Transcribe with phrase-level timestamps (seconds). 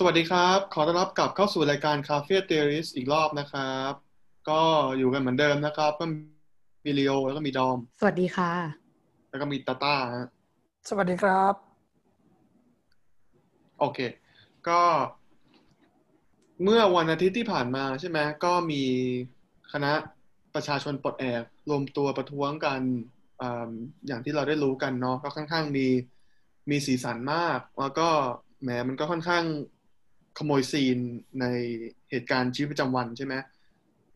[0.00, 3.92] สวัสดีครับ ขอต้อนรับกลับเข้าสู่รายการ Cafe Theorist อีกรอบนะครับ
[4.48, 4.60] ก็
[4.98, 6.04] อยู่กันเหมือนเดิมนะครับก็
[6.84, 8.52] มีลีโอแล้วก็มีดอม สวัสดีค่ะ
[9.30, 10.28] แล้วก็มีตาต้าฮะ
[10.88, 11.54] สวัสดีครับ
[13.78, 13.98] โอเค
[14.68, 14.80] ก็
[16.64, 18.82] เมื่อวันอาทิตย์ที่ผ่านมาใช่ไหมก็มี
[19.72, 19.92] คณะ
[20.54, 22.80] ประชาชนปลดแอกรวมตัวประท้วงกัน
[23.42, 23.70] อ่า
[24.06, 25.86] อย่างที่เราได้รู้กันเนาะก็ค่อนข้างมี
[26.70, 28.08] มีสีสันมาก แล้วก็
[28.62, 29.44] แหมมันก็ค่อนข้าง
[30.38, 30.98] ขโมยซีน
[31.40, 31.46] ใน
[32.10, 33.34] เหตุการณ์ชีวิตประจำวันใช่ไหม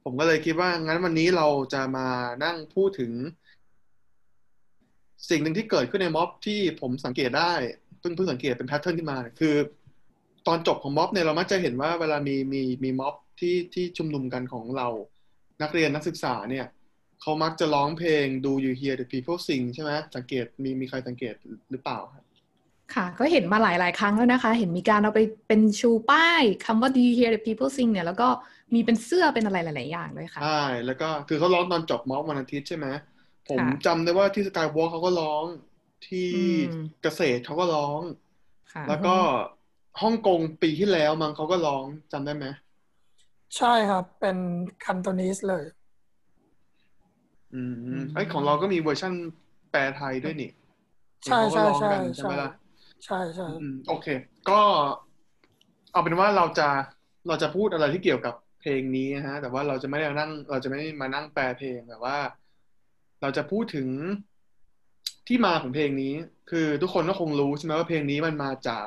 [0.04, 2.08] ผมก็เลยคิดว่างั้นวันนี้เราจะมา
[2.44, 3.12] นั่งพูดถึง
[5.30, 7.52] สิ่งหนึ่งที่เกิดขึ้นในม็อบที่ผมสังเกตได้
[8.00, 9.54] เพิ่งเพิ่งสังเกตเป็นแพทเทิร์นขึ้นมา คือ
[10.46, 14.88] ตอนจบของม็อบเนี่ยเรามักจะเห็นว่าเวลามีมีมีม็อบที่ที่ชุมนุมกันของเรา
[15.62, 16.66] นักเรียนนักศึกษาเนี่ย
[17.20, 21.34] เขามักจะร้องเพลง Do You Hear the People Sing ใช่ไหมสังเกตมีมีใครสังเกต
[21.70, 21.98] หรือเปล่า
[22.94, 28.28] ครับค่ะ ก็เห็นมาหลายๆครั้งแล้วนะคะ เห็นมีการเอาไปเป็นชูป้ายคำว่า Do you hear the people sing เนี่ย แล้วก็
[28.74, 32.86] มีเป็นเสื้อเป็นอะไรหลาย ๆ อย่างด้วยค่ะ ใช่ แล้วก็คือเขาร้องตอนจบม็อบวันอาทิตย์ใช่ไหม
[33.48, 35.44] ผมค่ะจำได้ว่าที่สกายวอล์กเขาก็ร้อง
[36.06, 36.66] ที่อืม
[37.02, 38.00] เกษตรเขาก็ร้อง
[38.72, 39.16] ค่ะแล้วก็
[40.02, 42.46] ฮ่องกงปีที่แล้วมั้งเขาก็ร้องจำได้ไหม
[43.56, 44.36] ใช่ครับ เป็น
[44.84, 45.64] คันโตนิสเลย
[47.54, 47.60] อื
[47.98, 49.12] มไทยของเราก็มีเวอร์ชั่น
[49.70, 50.50] แปลไทยด้วยนี่
[51.24, 52.50] ใช่เขาก็ร้องใช่ใช่กันใช่ใช่ไหมล่ะ
[53.04, 53.46] ใช่ใช่
[53.88, 54.06] โอเค
[54.50, 54.60] ก็
[55.92, 56.68] เอาเป็นว่าเราจะ
[57.28, 62.18] เราจะพูดอะไรที่เกี่ยวกับเพลงนี้นะฮะ แต่ว่าเราจะไม่ได้นั่ง เราจะไม่มานั่งแปลเพลงแต่ว่า
[63.22, 63.88] เราจะพูดถึง
[65.26, 66.14] ที่มาของเพลงนี้
[66.50, 68.86] คือทุกคนก็คงรู้ใช่ไหมว่าเพลงนี้มันมาจาก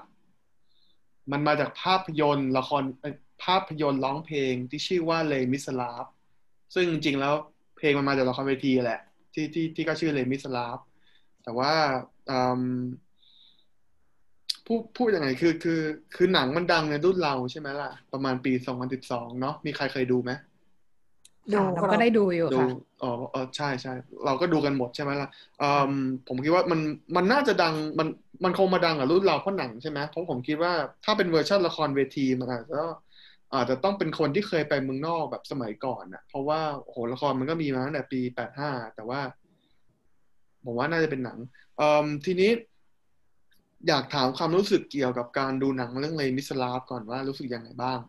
[1.32, 2.84] มันมาจากภาพยนตร์ละคร
[3.44, 6.06] ภาพยนตร์ร้องเพลงที่ชื่อว่า Les Misérables
[6.76, 7.34] ซึ่งจริงๆแล้ว
[7.78, 9.02] เพลงมันมาจากละครเวทีแหละ
[9.34, 10.80] ที่ที่ที่ก็ชื่อเลมิสลาฟ
[11.44, 11.74] แต่ว่า
[14.66, 15.82] พูดพูดยังไงคือคือ
[16.16, 18.54] คือหนังมันดังในรุ่นเราใช่ไหมล่ะ ประมาณปี
[18.96, 20.32] 2012เนาะมีใครเคยดูไหม
[21.54, 22.68] ดูค่ะคเรารับก็ได้ดูอยู่ดูค่ะ
[23.04, 23.94] อ๋อเออใช่ใช่
[24.26, 25.30] เราก็ดูกันหมดใช่ไหมล่ะ
[25.62, 25.94] อืม
[26.28, 26.80] ผมคิดว่ามัน
[27.16, 28.08] มันน่าจะดังมัน
[28.44, 30.74] มันคงมาดังกับรุ่นเราเพราะหนังใช่ไหมเพราะผมคิดว่า
[31.06, 32.82] ถ้าเป็นเวอร์ชันละครเวทีมันอาจจะ
[33.54, 38.20] อาจจะต้องเป็นคนที่เคยไปเมืองนอกแบบสมัยก่อนอะเพราะว่าโอ้โหละครมันก็มีมาตั้งแต่ปี
[38.60, 39.20] 85แต่ว่า
[40.66, 41.38] ผมว่าน่าจะเป็นหนัง
[41.78, 42.52] เอ่มทีนี้
[43.88, 48.00] อยากถามความรู้สึกเกี่ยวกับการดูหนังเรื่องเลมิสลาฟก่อนว่ารู้สึกยังไงบ้าง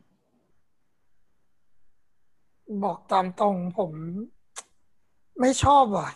[2.84, 3.91] บอกตามตรงผม
[5.41, 6.09] ไม่ชอบว่ะ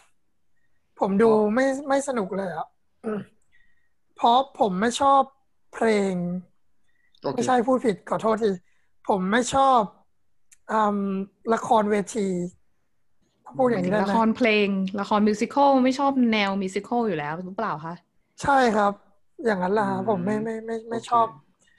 [1.00, 2.68] ผมดูไม่ไม่สนุกเลยอะ
[3.04, 3.20] อืม
[4.16, 5.22] เพราะผมไม่ชอบ
[5.74, 6.14] เพลง
[7.22, 8.50] โอเคไม่ใช่พูดผิดขอโทษที
[9.08, 9.80] ผมไม่ชอบ
[10.72, 10.98] อืม
[11.54, 12.28] ละครเวที
[13.58, 14.68] พูดอย่างนี้ได้ละไหมครเพลง
[15.00, 17.94] ละครมิวสิควลไม่ชอบแนวมิวสิควลอยู่แล้วหรือเปล่าคะ
[18.42, 18.92] ใช่ครับ
[19.44, 21.26] อย่างนั้นแหละฮะอืมผมไม่ไม่ไม่ไม่โอเคชอบ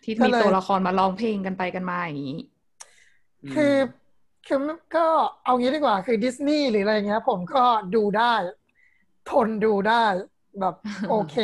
[0.04, 2.42] ที่ก็มีเลยตัวละครมาร้องเพลงกันไปกันมาอย่างนี้
[3.54, 3.76] คือ
[4.48, 4.60] คือ
[4.96, 5.06] ก็
[5.44, 7.64] เอางี้ดีกว่า คือดิสนีย์หรืออะไรเงี้ย ผมก็
[7.96, 8.34] ดูได้
[9.32, 10.04] ทนดูได้
[10.60, 10.76] แบบ
[11.10, 11.36] โอเค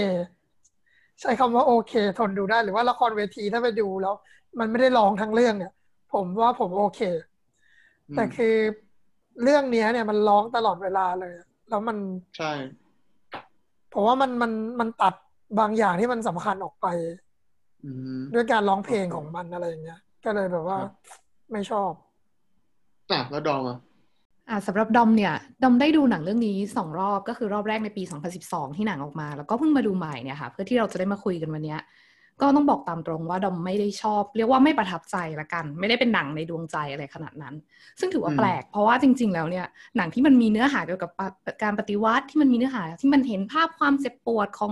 [1.22, 4.16] ใช้คำว่าโอเค ทนดูได้หรือว่าละครเวทีถ้าไปดูแล้ว
[4.60, 5.74] มันไม่ได้ร้องทั้งเรื่องเนี่ย
[6.14, 7.02] ผมว่าผมโอเค
[8.10, 8.56] อืมแต่คือ
[9.44, 11.34] เรื่องเนี้ย เนี่ยมันร้องตลอดเวลาเลย
[11.70, 11.98] แล้วมัน
[12.38, 12.52] ใช่
[13.94, 15.14] ผมว่ามันมันมันตัด
[15.60, 16.88] บางอย่างที่มันสำคัญออกไป
[17.84, 20.90] อืมด้วยการร้องเพลงโอเคของมันอะไรอย่างเงี้ย ก็เลยแบบว่าครับ
[21.52, 21.92] ไม่ชอบ
[23.12, 23.78] อะแล้วดองอะ
[24.50, 28.04] อ่าสำหรับดอมเนี่ย ดอมได้ดูหนังเรื่องนี้สองรอบก็คือรอบแรกในปี
[28.40, 31.82] 2012 ที่หนังออกมา แล้วก็เพิ่งมาดูใหม่เนี่ยค่ะเพื่อที่เราจะได้มาคุยกันวันเนี้ย
[32.42, 37.56] ก็ต้องบอกตามตรงว่าดอมไม่ได้ชอบ เรียกว่าไม่ประทับใจละกัน ไม่ได้เป็นหนังในดวงใจอะไรขนาดนั้น
[38.00, 39.66] ซึ่งถือว่าอืมแปลก เพราะว่าจริง ๆ แล้วเนี่ย
[39.98, 41.28] หนังที่มันมีเนื้อหาเกี่ยวกับปะ
[41.64, 44.72] การปฏิวัติที่มันมีเนื้อหาที่มันเห็นภาพความเจ็บปวดของ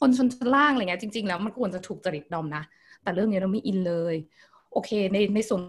[0.00, 2.62] คนชนชั้นล่างอะไรเงี้ยจริงๆแล้วมันควรจะถูกจริตดอมนะ
[3.02, 4.14] แต่เรื่องนี้เราไม่อินเลย
[4.72, 5.60] โอเค ในในส่วน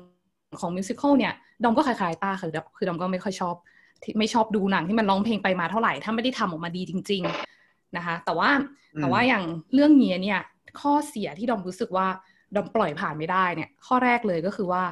[0.61, 1.33] ของมิวสิควลเนี่ย
[1.63, 3.55] ดอมก็คล้ายๆตาคือดอมคือดอมก็ไม่ค่อยชอบ
[4.03, 7.23] ที่ไม่ชอบดูหนังที่มันร้องเพลงไปมาเท่าไหร่ ถ้าไม่ได้ทำออกมาดีจริง
[7.59, 8.49] ๆนะคะ แต่ว่า
[8.95, 9.43] อืมแต่ว่าอย่าง
[9.73, 10.39] เรื่องนี้เนี่ย
[10.79, 12.07] ข้อเสียที่ดอมรู้สึกว่า
[12.55, 14.83] ดอมปล่อยผ่านไม่ได้เนี่ย ข้อแรกเลยก็คือว่า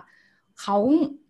[0.61, 0.77] เขา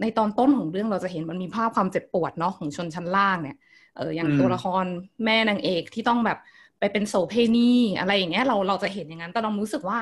[0.02, 3.58] ในตอนต้นของเรื่องเราจะเห็นมันมีภาพความเจ็บปวดเนาะของชนชั้นล่างเนี่ย
[3.98, 4.86] เอออย่างอืมตัวละคร
[5.26, 6.38] แม่นางเอกที่ต้องแบบ
[6.80, 9.98] ไปเป็นโสเพณีอะไรอย่างเงี้ยเราเราจะเห็นอย่างนั้น แต่เรารู้สึกว่า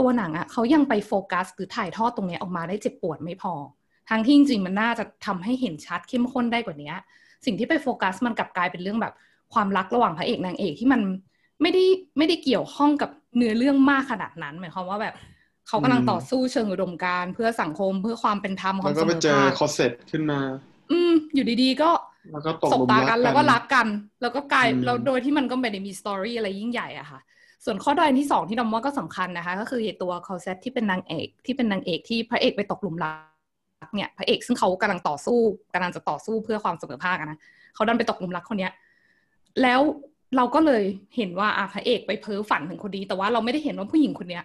[0.00, 3.52] ตัวหนังอะเขายังไปโฟกัสหรือถ่ายทอดตรงเนี้ยออกมาได้เจ็บปวดไม่พอ
[4.10, 6.92] ทั้งที่จริงๆมันน่าจะทำให้เห็นชัดเข้มข้นได้กว่านี้
[7.46, 9.14] สิ่งที่ไปโฟกัสมันกลับกลายเป็นเรื่องแบบ
[9.54, 11.00] ความรักระหว่างพระเอกนางเอกที่มัน
[11.62, 11.84] ไม่ได้
[12.18, 15.14] ไม่ได้เกี่ยวข้องกับเนื้อเรื่องมากขนาดนั้นหมายความว่าแบบ
[15.68, 20.40] เขากำลังอืมต่อสู้เชิงอุดมการณ์เพื่อสังคมเพื่อความเป็นธรรมควาแล้มวเสก็มไปอเจอภาคคอเซ็ตขึ้นมา
[20.90, 21.90] อืมอยู่ดีๆก็
[22.32, 23.86] แล้วก็ตกสหบลุมตารักกันกัแล้วก็นรักกัน
[24.22, 27.20] แล้วก็กลายอืมแล้วโดยที่มันก็ไม่ได้มีสตอรี่อะไรยิ่งใหญ่อะค่ะ
[27.64, 33.12] ส่วนข้อด้อยที่สองที่ดอมว่าก็สำคัญนะคะ ก็คือไอ้ตัวคอเซตที่เป็นนางเอกที่เป็นนางเอกที่พระเอกไปตกหลุมรั
[33.86, 35.38] กเนี่ยพระเอกซึ่งเขากำลังต่อสู้
[35.74, 37.38] กำลังจะต่อสู้เพื่อความเสมอภาคอะนะ
[37.74, 38.72] เขาดันไปตกหลุมรักคนเนี้ย
[39.62, 39.80] แล้ว
[40.36, 40.82] เราก็เลย
[41.16, 44.44] เห็นว่าอะพระเอกไปเพ้อฝันถึงคนดี แต่ว่าเราไม่ได้เห็นว่าผู้หญิงคนเนี้ย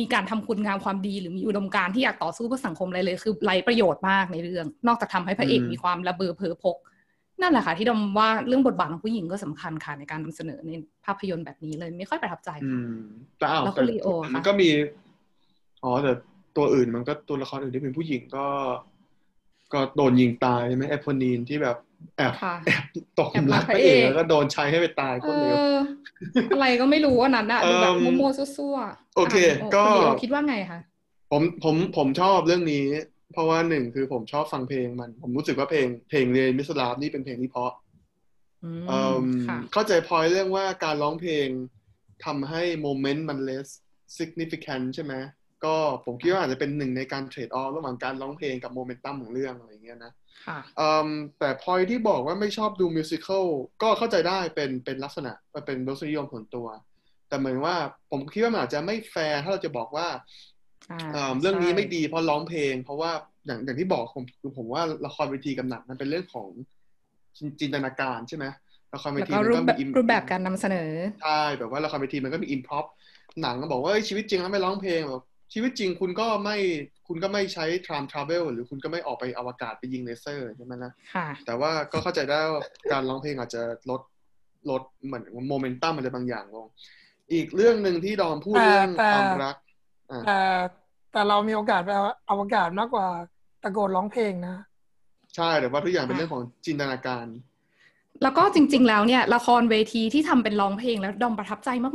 [0.00, 6.76] มีการทำคุณงามความดีหรือมีอุดมการณ์ที่อยากต่อสู้เพื่อสังคมอะไรเลย คือไรประโยชน์มากในเรื่อง นอกจากทำให้พระเอกอืมมีความระเบือเพ้อพก
[7.40, 10.70] นั่นแหละค่ะ ที่ดมว่าเรื่องบทบาทของผู้หญิงก็สำคัญค่ะในการนำเสนอใน
[11.04, 12.98] ภาพยนตร์แบบนี้เลยไม่ค่อยประทับใจอืม
[13.38, 14.68] แต่อ้าวแล้วคุแต่ณลีโอคะมันก็มี
[15.84, 16.12] อ๋อแต่
[16.56, 18.46] ตัวอื่นมันก็ตัวละครอื่นที่เป็นผู้หญิงก็
[19.72, 21.76] ก็โดนยิงตายใช่ไหมแอปโพนีนที่แบบ
[22.16, 22.82] แอบค่ะแอบ
[23.18, 25.76] ตกหลุมรักแอบรักพพระระเอเอกกแล้วก็โดนใช้ให้ไปตายเอก็เร็วอ
[26.52, 30.80] อะไรก็ไม่รู้อันนั้นอะดูแบบเอิ่มโมโมๆซั่วๆโอเคะก็คุณลีโอคิดว่าไงคะ
[31.30, 32.84] ผมผมผมชอบเรื่องนี้
[33.17, 37.72] เพ ราะว่าหนึ่งคือผมชอบฟังเพลงมัน ผมรู้สึกว่าเพลงเพลง Les Misérables นี่เป็นเพลงที่เพราะ
[38.64, 41.48] อืมเอิ่มค่ะเข้าใจพอยเรื่องว่าการร้องเพลง
[42.24, 43.68] ทำให้ moment มัน less
[44.18, 45.14] significant ใช่ไหม
[45.64, 50.12] ก็ผมคิดว่าอาจจะเป็นหนึ่งในการ trade-off ระหว่างการร้องเพลงกับโมเมนตัมของเรื่องอะไรอย่างเงี้ยนะ
[50.46, 51.08] ค่ะเอิ่ม
[51.38, 53.46] แต่พอยที่บอกว่าไม่ชอบดู musical
[53.82, 56.66] ก็เข้าใจได้เป็นเป็นลักษณะมันเป็นรสนิยมส่วนตัว
[57.28, 57.76] แต่เหมือนว่า
[58.10, 60.20] ผมคิดว่ามันอาจจะไม่แฟร์ถ้าเราจะบอกว่าอ่า
[61.12, 63.10] เอ่อเรื่องนี้ใช่ไม่ดีเพราะร้องเพลง เพราะว่า
[63.46, 66.48] อย่างอย่างที่บอกผมคือผมว่าละครเวทีกับหนังมันเป็นเรื่องของ
[67.36, 68.44] จินจินตนาการใช่ไหม
[68.94, 70.90] ละครเวแล้วทีก็มันรูก็ปแบมีบ im- รูปแบบการนำเสนอ
[71.22, 72.82] ใช่แบบว่าละครเวทีมันก็มีอินพ o อ
[73.42, 76.56] หนังก็บอกว่าเอ้ยชีวิตจริงแล้วไม่ร้องเพลงแบบชีวิตจริงคุณก็ไม่
[77.08, 84.00] คุณก็ไม่ใช้ time travel หรือคุณก็ไม่ออกไปอวกาศไปยิงเลเซอร์ใช่ไหมนะค่ะแต่ว่าก็เข้าใจได้ว่าการร้องเพลงอาจจะลด
[84.70, 86.66] ลดเหมือนโมเมนตัมอะไรบางอย่างลง
[87.32, 89.67] อีกเรื่องหนึ่งที่ดอมพูดแต่เรื่องแต่ความรักอ่า
[90.26, 90.38] แต่
[91.12, 91.90] แต่เรามีโอกาสไป
[92.30, 93.06] อวกาศมากกว่า
[93.62, 94.56] ตะโกนร้องเพลงนะ
[95.36, 97.26] ใช่แต่ว่าทุกอย่างเป็นเรื่องของจินตนาการ
[98.22, 101.94] แล้วก็จริง ๆ แล้วเนี่ย ละครเวทีที่ทำเป็นร้องเพลงแล้วดอมประทับใจมาก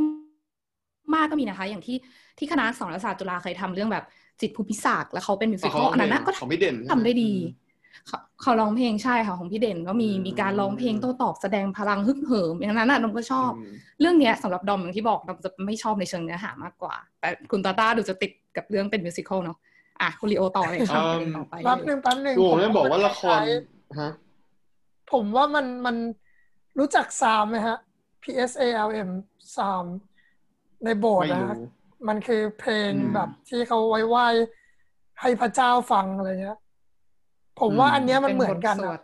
[1.14, 1.96] มากก็มีนะคะ อย่างที่
[2.38, 4.04] ที่คณะสอนศาสตร์จุฬาเคยทำเรื่องแบบ
[4.40, 7.63] จิตภูมิศาสตร์แล้วเขาเป็นมิวสิควลอันนั้นนะก็ของพี่เด่นใช่ไหมทำได้ดีอืม
[8.06, 19.58] เขาเขาร้องเพลงใช่ค่ะของพี่เด่นก็มีอืมมีการร้องเพลงโต้ตอบแสดงพลังฮึกเหิมอย่างนั้นน่ะดอมก็ชอบอืมเรื่องเนี้ยสำหรับดอมอย่างที่บอกดอมจะไม่ชอบในเชิงเนื้อหามากกว่า แต่คุณตาต้าดูจะติดกับเรื่องเป็นมิวสิควลเนาะ
[20.00, 23.46] อะคุณลีโอต่อเลยค่ะประเด็นต่อไปแป๊บหนึ่งแป๊บหนึ่งคือผมผจะบอกว่าละครล้ย
[24.00, 25.96] ฮะๆผมว่ามันมัน
[26.78, 27.78] รู้จักซามไหมฮะ
[28.22, 29.10] P S A L M
[29.56, 29.84] ซาม
[30.84, 31.58] ในโบสถ์ไม่นะรู้ฮะ
[32.08, 34.26] มันคือเพลงอืมแบบที่เขาไว้ไหว้
[35.20, 36.58] ให้พระเจ้าฟังอะไรเงี้ย
[37.60, 39.00] ผมว่าอืมอันเนี้ยมันเหมือนกันป็บทสวอะด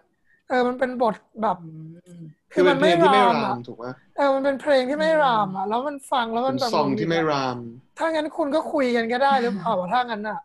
[0.48, 3.86] เออมันเป็นบทแบบอืมคือมันไม่เป็นเพลงที่ไม่รามรามอะถูกไหม
[4.16, 7.58] เออมันเป็นเพลงที่ไม่รามอะแล้วมันฟังแล้วมันเป็นแบบซองที่ไม่ราม
[7.98, 10.40] ถ้างั้นคุณก็คุยกันก็ได้หรือเปล่าถ้างั้นอะ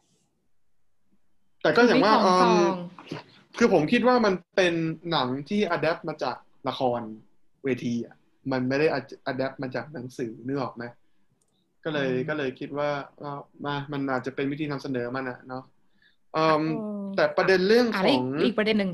[1.61, 2.75] แต่ก็อย่างว่าไม่ของเอิ่มซอง
[3.57, 4.73] คือผมคิดว่ามันเป็น
[5.11, 6.35] หนังที่อัดแอปมาจาก
[6.67, 7.01] ละคร
[7.63, 8.15] เวทีอะ
[8.51, 8.99] มันไม่ได้อั
[9.33, 10.83] ดแอปมาจากหนังสือนึกออกไหม
[11.83, 12.89] ก็เลยก็เลยคิดว่า
[13.21, 13.29] ก็
[13.65, 15.74] มา มันอาจจะเป็นวิธีนำเสนอมันอะเนาะเอิ่ม
[17.15, 18.91] แต่ประเด็นเรื่องอะขแล้วออีงกอีกประเด็นหนึ่ง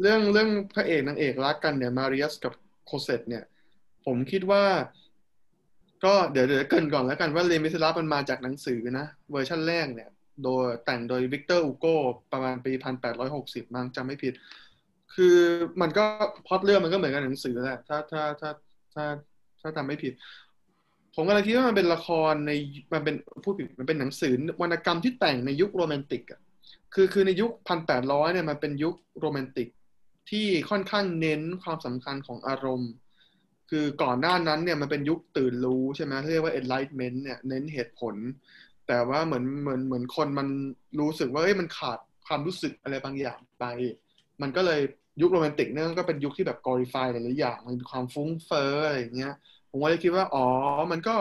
[0.00, 2.52] เรื่องเรื่องพระเอกนางเอกรักกันเนี่ยมาริอัสกับ
[2.86, 3.44] โคเซตเนี่ย
[4.06, 4.64] ผมคิดว่า
[6.04, 10.10] ก็เดี๋ยวเดี๋ยวเกริ่นก่อนแล้วกันว่า Les Misérables มันมาจากหนังสือนะ เวอร์ชันแรกเนี่ย
[10.44, 11.86] โดยแต่งโดยวิกตอร์อูโก
[12.32, 14.32] ประมาณปีพันแปดร้อยหกสิบมั้งจำไม่ผิด
[15.14, 15.36] คือ
[15.80, 16.04] มันก็
[16.46, 18.50] พล็อตเรื่องมันก็เหมือนกับหนังสือแหละถ้าถ้าถ้า
[18.94, 19.04] ถ้า
[19.60, 20.12] ถ้าจำไม่ผิด
[21.14, 22.52] ผมก็เลยคิดว่ามันเป็นละครใน
[22.92, 23.14] มันเป็น
[23.44, 26.40] พูดผิดมันเป็นหนังสือวรรณกรรมที่แต่งในยุคโรแมนติกอะ
[26.94, 29.68] คือคือในยุคพันแปดร้อยเนี่ยมันเป็นยุคโรแมนติก
[30.30, 32.90] ที่ค่อนข้างเน้นความสำคัญของอารมณ์
[33.70, 38.14] คือก่อนหน้านั้นเนี่ยมันเป็นยุคตื่นรู้ใช่ไหมที่เรียกว่า enlightenment เนี่ยเน้นเหตุผล
[38.86, 40.48] แต่ว่าเหมือนเหมือนเหมือนคนมัน
[41.00, 43.64] รู้สึกว่าเอ้ยมันขาดความรู้สึกอะไรบางอย่างไป
[44.42, 44.80] มันก็เลย
[45.20, 49.34] ยุคโรแมนติกเนี่ยก็เป็นยุคที่แบบ glorify หลายๆอย่างมันมีความฟุ้งเฟ้ออะไรอย่างเงี้ย
[49.70, 50.46] ผมก็เลยคิดว่าอ๋อ
[50.92, 51.16] มันก็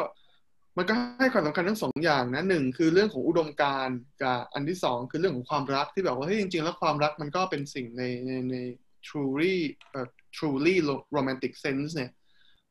[0.77, 8.55] มันก็ให้ความสำคัญทั้งสองอย่างนะหนึ่งคือเรื่องของอุดมการณ์กับอันที่สองคือเรื่องของความรักที่แบบว่าเฮ้ยจริง ๆ แล้วความรักมันก็เป็นสิ่งในในใน
[9.07, 9.55] truly
[9.91, 10.75] เอ่อ truly
[11.15, 12.11] romantic sense เนี่ย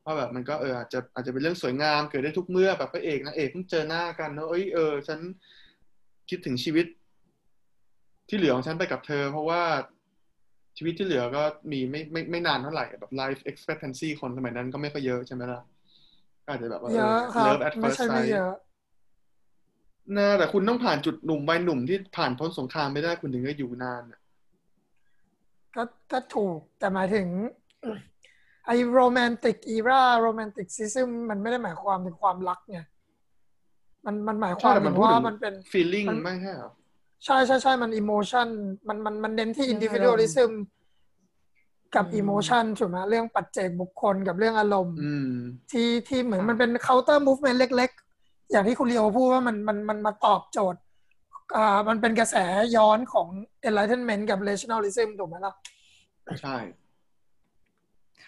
[0.04, 5.20] ว่าแบบมันก็เอออาจจะอาจจะเป็นเรื่องสวยงามเกิดได้ทุกเมื่อแบบพระเอกนางเอกเพิ่งเจอหน้ากันเนอะเอ้ยเออฉัน
[6.30, 6.86] คิดถึงชีวิต
[8.28, 9.62] ที่เหลือของฉันไปกับเธอ เพราะว่า
[10.78, 15.62] ชีวิตที่เหลือก็มีไม่ไม่ไม่นานเท่าไหร่แบบ life expectancy คนสมัยนั้นก็ไม่ค่อยเยอะใช่ไหมล่ะ
[16.44, 18.54] ก็อาจจะแบบว่าเยอะครับ love at ไม่ first ใช่ไม่ sight เยอะ
[20.16, 24.20] นะแต่คุณต้องผ่านจุดหนุ่มวัยหนุ่มที่ผ่านพ้นสงครามไม่ได้คุณถึงจะอยู่นานอะ
[25.76, 25.82] ก็
[26.12, 27.26] ก็ถูกแต่หมายถึง
[28.66, 32.78] ไอ้โรแมนติกอีราโรแมนติกซิซึมมันไม่ได้หมายความถึงความรักไง
[34.06, 36.70] มันมันหมายความใช่แต่ถึมันงพูดว่าถึงมันเป็น feeling มันไม่ใช่เหรอ
[37.24, 38.46] ใช่ใช่ใช่มัน emotion
[38.88, 40.50] มันมันมันเน้นที่เรื่อง individualism
[41.94, 45.32] กับอืม emotion ถูกไหมเรื่องปัจเจกบุคคลกับเรื่องอารมณ์อืม
[45.70, 50.80] ที่ที่เหมือนค่ะมันเป็น counter-movement เล็ก ๆ อย่างที่คุณเลียวพูดว่ามันมันมันมาตอบโจทย์
[51.56, 52.36] อ่ามันเป็นกระแส
[52.76, 53.28] ย้อนของ
[53.68, 55.54] enlightenment กับ rationalism ถูกไหมล่ะ
[56.42, 56.87] ใช่ค่ะ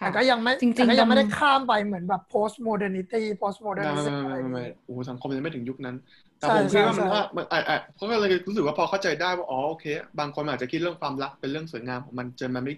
[0.01, 5.95] แต่ก็ยังไม่จริงๆแต่ก็ยังไม่ได้ดำข้ามไปเหมือนแบบ post modernity post ไม่ไม่ modernism ไม่อะไรไม่อย่างไม่เงี้ยโอ้โหสังคมยังไม่ถึงยุคนั้น
[6.37, 9.85] แต่ใช่ผมคิดว่ามันใช่ว่ามันอะอะเขาก็เลยรู้สึกว่าพอเข้าใจได้ว่า อ๋อ โอเค
[10.19, 12.73] บางคนอาจจะคิดเรื่องความรักเป็นเรื่องสวยงามของมันจะมันไม่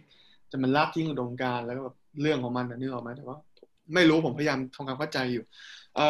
[0.51, 3.37] จะมันลากยิ่งอุดมการณ์แล้วก็แบบเรื่องของมันนะนึกออกไหมแต่ว่า
[3.93, 5.41] ไม่รู้ผมพยายามทำความเข้าใจอยู่
[5.93, 6.01] เอ่อ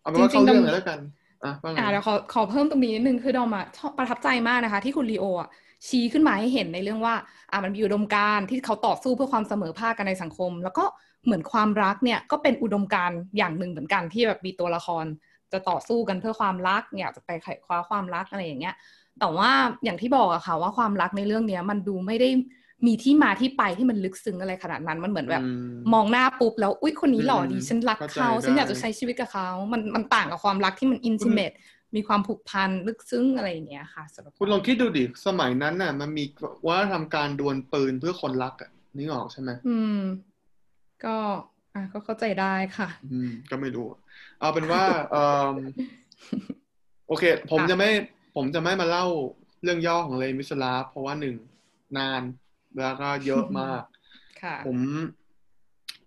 [0.00, 0.98] เอาเป็นว่าจริเข้างๆเรื่องดำเลยแล้วกัน
[1.42, 5.48] อะว่าไงอ่าเดี๋ยวขอขอเพิ่มตรงนี้นิดนึงคือดอมอะชอบประทับใจมากนะคะ ที่คุณลีโออะ
[5.88, 7.14] ชี้ขึ้นมาให้เห็นในเรื่องว่า
[7.50, 10.84] อ่ามันมีอุดมการณ์ที่เขาต่อสู้เพื่อความเสมอภาคกันในสังคม แล้วก็
[11.24, 15.04] เหมือนความรักเนี่ยก็เป็นอุดมการณ์อย่างหนึ่งเหมือนกันที่แบบมีตัวละคร
[15.52, 18.74] จะต่อสู้กันเพื่อความรักอยากจะไปไขคว้าความรักอะไรอย่างเงี้ย
[19.20, 19.50] แต่ว่า
[19.84, 22.28] อย่างที่บอกอะค่ะว่าความรักในเรื่องเนี้ยมันดูไม่ได้
[22.86, 31.50] มีที่มาที่ไปที่มันลึกซึ้งอะไรขนาดนั้นมันเหมือนแบบอืมมองหน้าปุ๊บแล้วอุ๊ยคนนี้หล่อดีอืมฉันรักเข้าใจเขาฉันอยากได้จะใช้ชีวิตกับเขา มันมันต่างกับความรักที่มันอินทิเมต
[31.94, 36.24] มีความผูกพันลึกซึ้งอะไรอย่างเงี้ยค่ะสำหรับคุณลองคิดดูดิสมัยนั้นน่ะ มันมี
[36.66, 40.00] ว่าทำการดวลปืนเพื่อคนรักอะนึกออกใช่ไหมอืม
[41.04, 41.16] ก็
[41.74, 43.86] อะก็เข้าใจได้ค่ะ อืม ก็ไม่รู้
[44.40, 45.16] เอาเป็นว่าเอ
[45.54, 45.56] อ
[47.08, 47.90] โอเค ผมค่ะจะไม่
[48.36, 49.06] ผมจะไม่มาเล่า
[49.62, 51.36] เรื่องย่อของเลมิสลาฟเพราะว่าหนึ่ง
[51.98, 52.22] นาน
[52.80, 53.82] แล้วก็เยอะมาก
[54.42, 54.78] ค่ะผม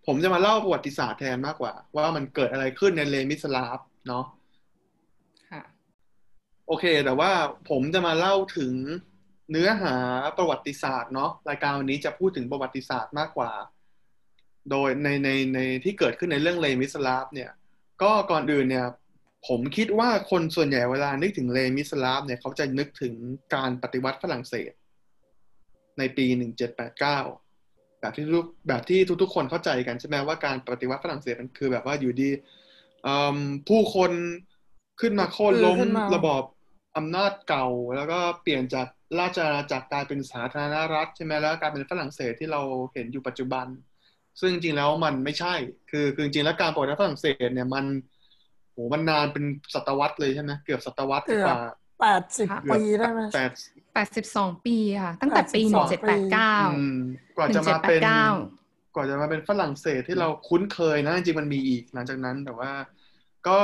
[0.05, 4.36] ผมจะมาเล่าประวัติศาสตร์แทนมากกว่า ว่ามันเกิดอะไรขึ้นในเลมิสลาฟเนาะค่ะ
[6.67, 7.31] โอเค แต่ว่า
[7.69, 8.73] ผมจะมาเล่าถึง
[9.51, 9.95] เนื้อหา
[10.37, 13.51] ประวัติศาสตร์เนาะรายการวันนี้จะพูดถึงประวัติศาสตร์มากกว่า
[14.71, 17.51] โดยในในในที่เกิดขึ้นในเรื่องเลมิสลาฟเนี่ย
[18.01, 18.87] ก็ก่อนอื่นเนี่ย
[19.47, 23.13] ผมคิดว่าคนส่วนใหญ่เวลานึกถึงเลมิสลาฟเนี่ยเขาจะนึกถึง
[23.55, 24.71] การปฏิวัติฝรั่งเศส
[25.97, 26.25] ในปี
[26.93, 32.29] 1789 แบบที่ทุกแบบที่ทุกๆ คนเข้าใจกันใช่ไหมว่าการปฏิวัติฝรั่งเศสมันคือแบบว่าอยู่ดี
[33.03, 33.37] เอิ่ม
[33.69, 34.11] ผู้คน
[35.01, 36.43] ขึ้นมาโค่นล้มขึ้นมาระบอบ
[36.97, 38.87] อำนาจเก่าแล้วก็เปลี่ยนจาก
[39.19, 42.61] ราชอาณาจักรกลายเป็นสาธารณรัฐใช่ไหมแล้วกลายเป็นฝรั่งเศสที่เรา
[42.93, 43.67] เห็นอยู่ปัจจุบัน
[44.39, 45.53] ซึ่งจริงๆแล้วมันไม่ใช่
[45.91, 47.85] คือคือจริงๆแล้วการปฏิวัติฝรั่งเศสเนี่ยมัน
[48.71, 51.59] โหมันนานเป็นศตวรรษเลยใช่ไหมเกือบศตวรรษเกือบกว่า
[52.01, 53.51] แปดสิบค่ะปีได้ไหมแปด
[53.93, 56.99] แปดสิบสองปีค่ะ ตั้งแต่ปีห82นึ่งเจ็ดแปดเก้าอืม
[57.37, 62.71] กว่าจะมาเป็น1789กว่าจะมาเป็นฝรั่งเศสที่เราคุ้นเคยนะจริงๆมันมีอีกหลังจากนั้นแต่ว่า
[63.47, 63.59] ก็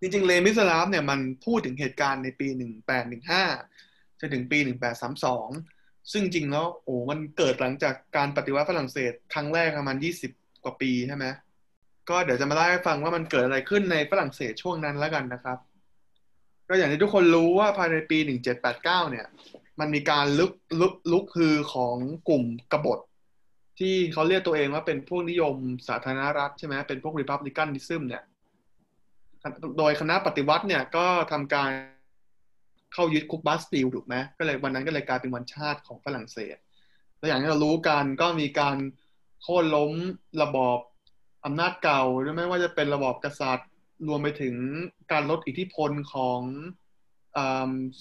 [0.00, 3.44] จริงๆเลมิสลาฟเนี่ยมันพูดถึงเหตุการณ์ในปีหนึ่งแปดหนึ่งห้า
[4.20, 5.48] จนถึงปีหนึ่งแปดสามสอง
[6.12, 10.30] ซึ่งจริงแล้วโอ้มันเกิดหลังจากการปฏิวัติฝรั่งเศสครั้งแรกประมาณยี่สิบ
[10.64, 11.26] กว่าปีใช่ไหม
[12.08, 15.58] ก็เดี๋ยวจะมาเล่าให้ฟังว่ามันเกิดอะไรขึ้นในฝรั่งเศสช่วงนั้นแล้วกันนะครับ
[16.68, 19.26] ก็อย่างที่ทุกคนรู้ว่าภายในปีหนึ่งเจ็ดแปดเก้าเนี่ย
[19.80, 21.96] มันมีการลุกลุกลุกคือของ
[22.28, 22.98] กลุ่มกบฏ
[23.78, 25.54] ที่เขาเรียกตัวเองว่าเป็นพวกนิยม
[25.88, 28.22] สาธารณรัฐใช่ไหมเป็นพวก republicanism เนี่ย
[29.78, 31.70] โดยคณะปฏิวัติเนี่ยก็ทำการ
[32.94, 36.56] เข้ายึดคุกบาสติลถูกไหมก็เลยวันนั้นก็เลยกลายเป็นวันชาติของฝรั่งเศส
[37.18, 38.76] แล้วอย่างที่เรารู้กันก็มีการ
[39.42, 39.92] โค่นล้ม
[40.42, 40.78] ระบอบ
[41.44, 43.68] อำนาจเก่าหรือไม่ว่าจะเป็นระบอบกษัตริย์
[44.08, 44.54] รวมไปถึง
[45.12, 46.40] การลดอิทธิพลของ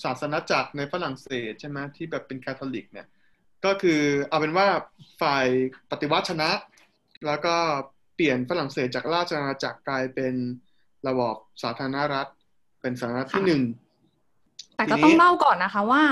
[0.04, 3.08] ศาสนจักรในฝรั่งเศสใช่ไหมที่แบบเป็นคาทอลิกเนี่ย
[3.66, 4.68] ก็คือเอาเป็นว่า
[5.22, 5.48] ฝ่าย
[5.92, 6.50] ปฏิวัติชนะ
[7.25, 7.56] แล้วก็
[8.16, 10.34] เปลี่ยนฝรั่งเศสจากราชอาณาจักรกลายเป็น
[11.08, 12.27] ระบอบสาธารณรัฐ
[12.82, 13.63] เป็นสาธารณรัฐที่ค่ะหนึ่ง
[14.75, 16.04] แต่ก็ทีนี้ต้องเล่าก่อนนะคะว่า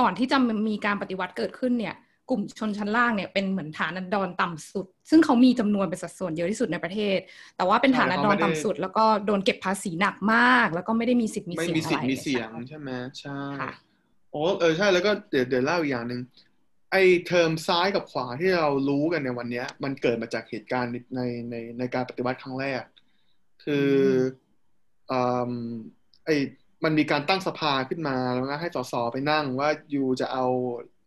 [0.00, 1.94] ก่อนที่จะมีการปฏิวัติเกิดขึ้นเนี่ย
[2.30, 7.18] กลุ่มชนชั้นล่างเนี่ยเป็นเหมือนฐานันดรต่ำสุด ซึ่งเขามีจำนวนเป็นสัดส่วนเยอะที่สุดในประเทศ
[7.56, 13.70] แต่ว่าเป็นฐานันดรต่ำสุด แล้วก็โดนเก็บภาษีหนักมาก แล้วก็ไม่ได้มีสิทธิ์มีไม่เสียงมีอะสิทไรธิ์มีเสียงใช่ใช่ไหมใช่ค่ะ
[14.30, 16.20] โอ้เออใช่แล้วก็เดี๋ยวเดี๋ยวเล่าอีกอย่างหนึ่ง
[16.92, 21.20] ไอ้เทอมซ้ายกับขวาที่เรารู้กันในวันเนี้ยมันเกิดมาจากเหตุการณ์ใน
[21.50, 22.82] ในในการปฏิวัติครั้งแรก
[23.64, 23.90] คือ
[25.10, 25.52] อืม
[26.24, 26.36] ไอ้
[26.84, 30.46] มันมีการตั้งสภาขึ้นมาแล้วก็ให้สสไปนั่งว่ายูจะเอา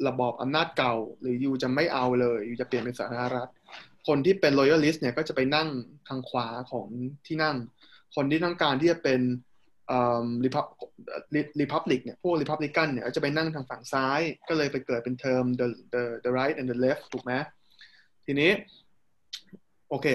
[0.07, 3.49] ระบอบอำนาจเก่า หรือยูจะไม่เอาเลยยูจะเปลี่ยนเป็นสาธารณรัฐ
[4.07, 5.69] คนที่เป็น loyalist เนี่ยก็จะไปนั่ง
[6.07, 6.87] ทางขวาของ
[7.27, 7.55] ที่นั่ง
[8.15, 9.21] คนที่ต้องการที่จะเป็น
[10.43, 10.65] repub
[11.59, 17.31] republic เนี่ยพวกรีพับลิกันเนี่ยก็จะไปนั่งทางฝั่งซ้าย ก็เลยไปเกิดเป็น term the the the right and the left ถูกไหม
[18.25, 18.51] ทีนี้
[19.89, 20.07] โอเค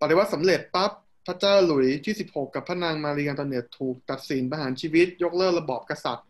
[0.00, 0.92] ปฏิวัติสำเร็จปั๊บ
[1.26, 6.28] พระเจ้าหลุยส์ที่ 16 กับพระนางมารีอันโตเนตถูกตัดสินประหารชีวิต ยกเลิกระบอบกษัตริย์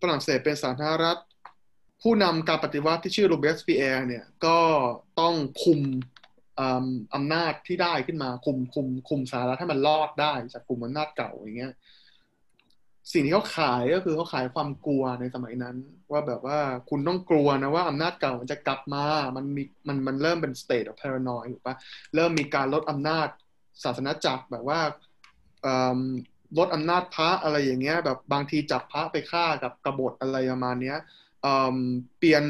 [0.00, 1.18] ฝรั่งเศสเป็นสาธารณรัฐ
[2.02, 4.58] ผู้นำการปฏิวัติที่ชื่อโรเบสปีแอร์เนี่ยก็
[5.20, 5.80] ต้องคุม
[7.14, 11.74] อำนาจที่ได้ขึ้นมาคุมคุมคุมสหรัฐให้มันรอดได้จากกลุ่มอำนาจเก่าอย่างเงี้ย
[13.12, 15.76] สิ่งที่เขาขายก็คือเขาขายความกลัวในสมัยนั้น
[16.12, 16.58] ว่าแบบว่า
[16.90, 19.04] คุณต้องกลัวนะว่าอำนาจเก่ามันจะกลับมา
[19.36, 21.76] มันมีมันมันเริ่มเป็น state of paranoid ถูกปะ
[22.14, 23.28] เริ่มมีการลดอำนาจ
[23.84, 24.80] ศาสนาจักรแบบว่า
[26.58, 30.98] ลดอำนาจพระอะไรอย่างเงี้ยแบบบางทีจับพระไปฆ่ากับกบฏอะไรประมาณเนี้ย
[32.18, 32.42] เปลี่ยน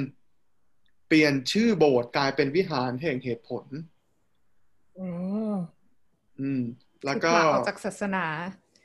[1.08, 3.64] เปลี่ยนชื่อโบสถ์กลายเป็นวิหารแห่งเหตุผล
[4.98, 5.08] อื
[5.52, 5.54] ม
[6.40, 6.62] อืม
[7.04, 8.26] แล้วก็ออกจากศาสนา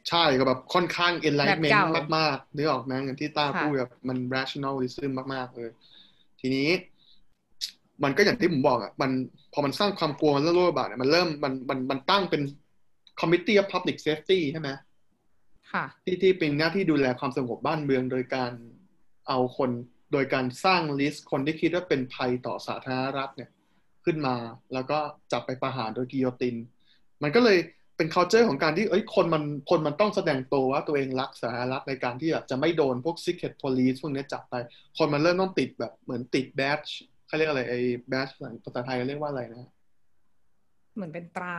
[0.09, 5.69] ใช่ก็แบบค่อนข้าง enlightenment แบบเก่ามากๆนึกออกไหมอย่างที่ต้าค่ะพูดแบบมัน rationalism มาก ๆ เลย
[6.39, 6.69] ทีนี้
[8.03, 9.11] มันก็อย่างที่ผมบอกอะ มัน
[9.53, 12.41] พอมันสร้างความกลัวมันเริ่มโรคระบาดเนี่ยมันเริ่มมันมันมันตั้งเป็น
[13.19, 14.69] committee of public safety ใช่ไหม
[15.71, 18.51] ค่ะ ที่ที่เป็นหน้าที่ดูแลความสงบบ้านเมืองโดยการ
[19.27, 19.71] เอาคน
[20.13, 23.49] โดยการสร้างลิสต์คนที่คิดว่าเป็นภัยต่อสาธารณรัฐเนี่ย
[24.05, 24.35] ขึ้นมา
[24.73, 24.97] แล้วก็
[25.31, 26.55] จับไปประหารโดยกิโยติน
[27.23, 27.57] มันก็เลย
[27.97, 34.55] เป็น culture ของการที่เอ้ยคนมันคนมันต้องแสดงตัวว่าตัวเองรักสาธารณรัฐในการที่แบบจะไม่โดนพวก secret police พวกนี้จับไป
[34.97, 36.91] คนมันเริ่มต้องติดแบบเหมือนติด badge
[37.31, 37.79] เขาเรียกอะไรไอ้
[38.11, 38.33] badge
[38.63, 39.69] ภาษาไทยเรียกว่าอะไรนะ
[40.95, 41.57] เหมือนเป็นตรา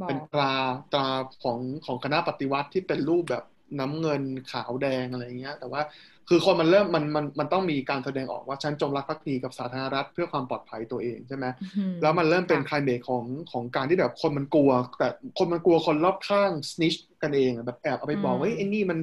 [0.00, 0.52] บอเป็นกตรา
[0.92, 1.06] ตรา
[1.42, 3.44] ของของคณะปฏิวัติที่เป็นรูปแบบ
[3.78, 5.82] น้ำเงินขาวแดงอะไรเงี้ย แต่ว่า
[6.28, 18.98] คือคนมันเริ่มมันมันมันต้องมีการแสดงออกว่าฉันจงรักภักดีกับสาธารณรัฐเพื่อความปลอดภัยตัวเองใช่ไหมอืมแล้วมันเริ่มเป็นค่ะคลายเมทของของการที่แบบคนมันกลัว แต่คนมันกลัวคนรอบข้างสนิชกันเองอะแบบแอบเอาไปบอกว่าเฮ้ยไอ้นี่มัน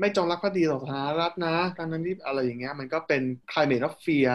[0.00, 3.22] ไม่จงรักภักดีต่อสาธารณรัฐนะการนั้นที่อะไรอย่างเงี้ยมันก็เป็น
[3.52, 4.32] คลายเมท of fear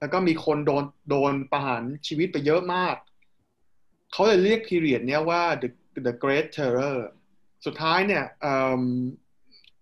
[0.00, 2.96] แล้วก็มีคนโดนโดนประหารชีวิตไปเยอะมาก
[4.12, 5.68] เขาเลยเรียก period เนี้ยว่า the
[6.06, 6.96] the great terror
[7.66, 8.24] สุดท้ายเนี่ย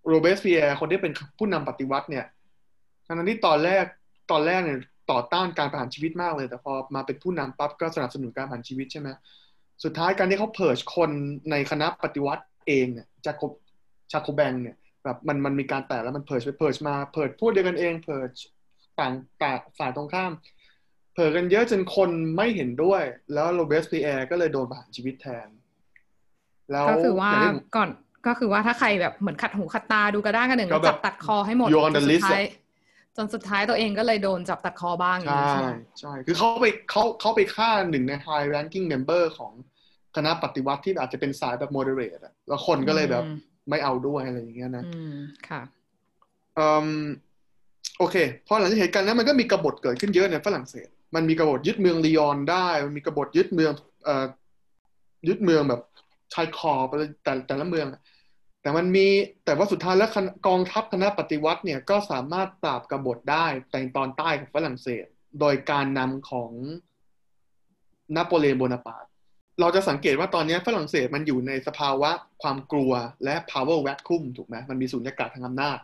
[0.09, 2.27] โรเบสปีแอร์คนที่เป็นผู้นำปฏิวัติเนี่ย
[3.07, 3.85] ทั้งที่ตอนแรก
[4.31, 4.79] ตอนแรกเนี่ย
[5.11, 9.09] ต่อต้านการประหารชีวิตมากเลย แต่พอมาเป็นผู้นำปั๊บก็สนับสนุนการประหารชีวิตใช่ไหม
[9.85, 11.11] สุดท้ายการที่เขา purge คน
[11.51, 13.43] ในคณะปฏิวัติเองเนี่ยจากโค
[14.13, 18.33] ชาโคแบงเนี่ยแบบมันมันมีการแตกแล้วมัน purge ไป purge มา purge พวกเดียวกันเอง purge
[19.01, 19.13] ต่าง
[19.43, 20.33] ต่างฝ่ายตรงข้าม
[21.13, 25.49] purge กันเยอะจนคนไม่เห็นด้วย แล้วโรเบสพีแอร์ก็เลยโดนประหารชีวิตแทน
[26.73, 27.91] แล้วก็คือว่าย่งที่ผมก่อน
[28.27, 32.53] ก็คือว่าถ้าใครแบบเหมือนขัดหูขัดตาดูกระด้างกันหนึ่งก็แบบจับตัดคอให้หมด you're on จ the นสุด list ท้ายอะ
[33.17, 35.69] จนสุดท้ายตัวเองก็เลยโดนจับตัดคอบ้างอย่างใช่นี้ใช่ไหม
[36.01, 39.53] ใช่คือเขาไปเขาเขาไปฆ่าหนึ่งใน high ranking member ของ
[40.17, 43.37] คณะปฏิวัติที่อาจจะเป็นสายแบบ moderate อะแล้วคนก็เลยแบบอืม
[43.71, 45.15] ไม่เอาด้วยอะไรอย่างเงี้ยนะอืม
[45.49, 45.61] ค่ะ
[46.59, 46.89] อืม
[47.99, 53.73] โอเคพอหลังจากเหตุการณ์นั้นมันก็มีกบฏเกิดขึ้นเยอะในฝรั่งเศส มันมีกบฏยึดเมืองลียอนได้ มันมีกบฏยึดเมือง
[54.05, 54.25] เอ่อ
[55.29, 55.83] ยึดเมืองแบบ
[56.35, 56.87] ชายขอบ
[57.25, 57.87] แต่แต่ละเมือง
[58.63, 59.07] แต่มันมี
[59.45, 60.11] แต่ว่าสุดท้ายแล้ว
[60.47, 65.05] กองทัพคณะปฏิวัติเนี่ยก็สามารถปราบกบฏได้แต่ตอนใต้ของฝรั่งเศส
[65.41, 66.51] โดยการนำของ
[68.17, 69.05] นโปเลียนโบนาปาร์ต
[69.61, 72.11] เราจะสังเกตว่าตอนนี้ฝรั่งเศสมันอยู่ในสภาวะ
[72.43, 72.93] ความกลัว
[73.25, 75.79] และ power vacuum ถูกไหมมันมีสุญญากาศทางอำนาจ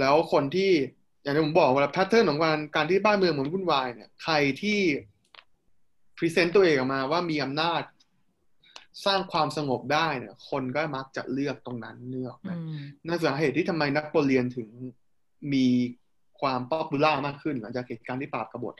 [0.00, 0.72] แล้วคนที่
[1.22, 4.80] อย่างที่ผมบอกว่า pattern ของการการที่บ้านเมืองมันวุ่นวายเนี่ยใครที่
[6.16, 7.82] present ตัวเองออกมาว่ามีอำนาจ
[9.06, 14.68] สร้างความสงบได้เนี่ย คนก็มักจะเลือกตรงนั้นเลือกอืนะมนั่นสาเหตุที่ทำไมนโปเลียนถึง
[15.52, 15.66] มี
[16.40, 18.74] ความ popular มากขึ้น หลังจากเหตุการณ์ที่ปราบกบฏ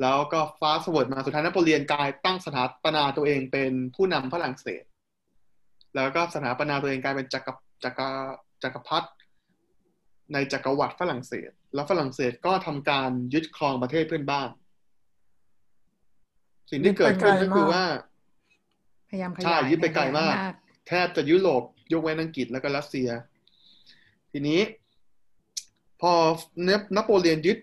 [0.00, 4.84] แล้วก็ fast forward มาสุดท้ายนโปเลียนกลายตั้งสถาปนาตัวเองเป็นผู้นำฝรั่งเศส
[5.96, 7.52] แล้วก็สถาปนาตัวเองกลายเป็นจักร
[7.84, 8.04] จักร
[8.62, 9.08] จักรพรรดิ
[10.32, 14.48] ในจักรวรรดิฝรั่งเศส แล้วฝรั่งเศสก็ทำการยึดครองประเทศเพื่อนบ้าน
[16.70, 17.84] สิ่งที่เกิดขึ้นก็คือว่า
[19.08, 20.54] พยายามขใช่ยายยึดไปไกลมากขยย
[20.88, 21.62] แทบจะยุโรป
[21.92, 23.08] ยกเว้นอังกฤษแล้วก็รัสเซีย
[24.32, 24.60] ทีนี้
[26.00, 26.12] พอ
[26.64, 27.58] เนปนโปเลียนยึด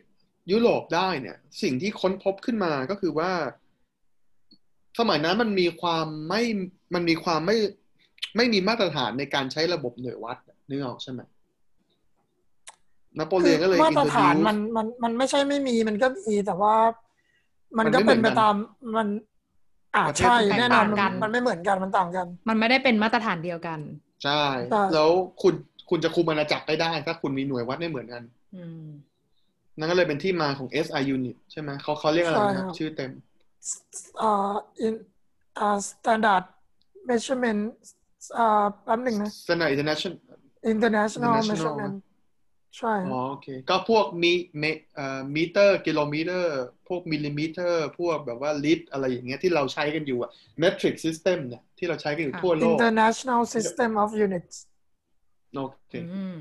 [0.52, 3.32] ยุโรปได้เนี่ย สิ่งที่ค้นพบขึ้นมาก็คือว่า
[5.00, 6.44] สมัยนั้นมันมีความไม่
[6.94, 7.58] มันมีความไม่
[8.38, 10.38] ไม่มีมาตรฐานในการใช้ระบบหน่วยวัด
[10.70, 11.22] นึกออกใช่ไหม
[13.20, 16.76] นโปเลียนก็เลยมาตรฐาน introduce มันมันมันไม่ใช่ไม่มีมันก็มีแต่ว่า
[17.78, 18.56] มันมันก็ไม่เป็นเหมืไปอนกันตาม
[18.98, 19.08] มัน
[19.96, 23.80] อ่าประเทศใช่แตกแน่นอนต่างกัมันนมันไม่เหมือนกันมันต่างกัน มันไม่ได้เป็นมาตรฐานเดียวกัน
[24.24, 25.10] ใช่ใช่แล้ว
[25.42, 25.54] คุณ
[25.90, 28.24] คุณจะคุมอาณาจักรได้ได้ ถ้าคุณมีหน่วยวัดไม่เหมือนกัน
[28.56, 28.86] อืม
[29.78, 33.12] นั่นก็เลยเป็นที่มาของ SI unit ใช่ไหมเขาเขาเรียกอะไรนะชื่อเต็ม
[34.22, 34.54] อ่า
[34.86, 34.94] in
[35.60, 36.44] อ่า standard
[37.10, 37.62] measurement
[38.38, 40.18] อ่าแป๊บหนึ่งนะ Standard International
[40.72, 41.96] international International measurement
[42.78, 44.64] ใช่อ๋อโอเคก็พวกมีเม
[44.96, 46.34] เอ่อมิเตอร์กิโลเมตร
[46.88, 47.64] พวกมิลลิเมตร
[48.00, 50.32] พวกแบบว่าลิตรอะไรอย่างเงี้ยที่เราใช้กันอยู่อะ
[50.64, 54.56] metric system เนี่ยที่เราใช้กันอยู่ค่ะทั่วโลก international system of units
[55.54, 56.38] โอเคอืม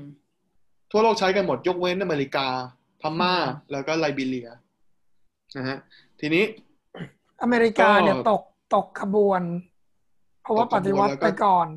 [0.91, 2.47] ทั่วโลกใช้กันหมดยกเว้นอเมริกา
[3.01, 4.49] พม่าอืมแล้วก็ไลบีเรีย
[5.57, 5.77] นะฮะ
[6.19, 6.43] ทีนี้
[7.43, 8.41] อเมริกาเนี่ยก็ตก
[8.75, 9.41] ตกขบวน
[10.41, 11.67] เพราะว่าตกปขบวนฏิวัติแล้วก็ไปก่อน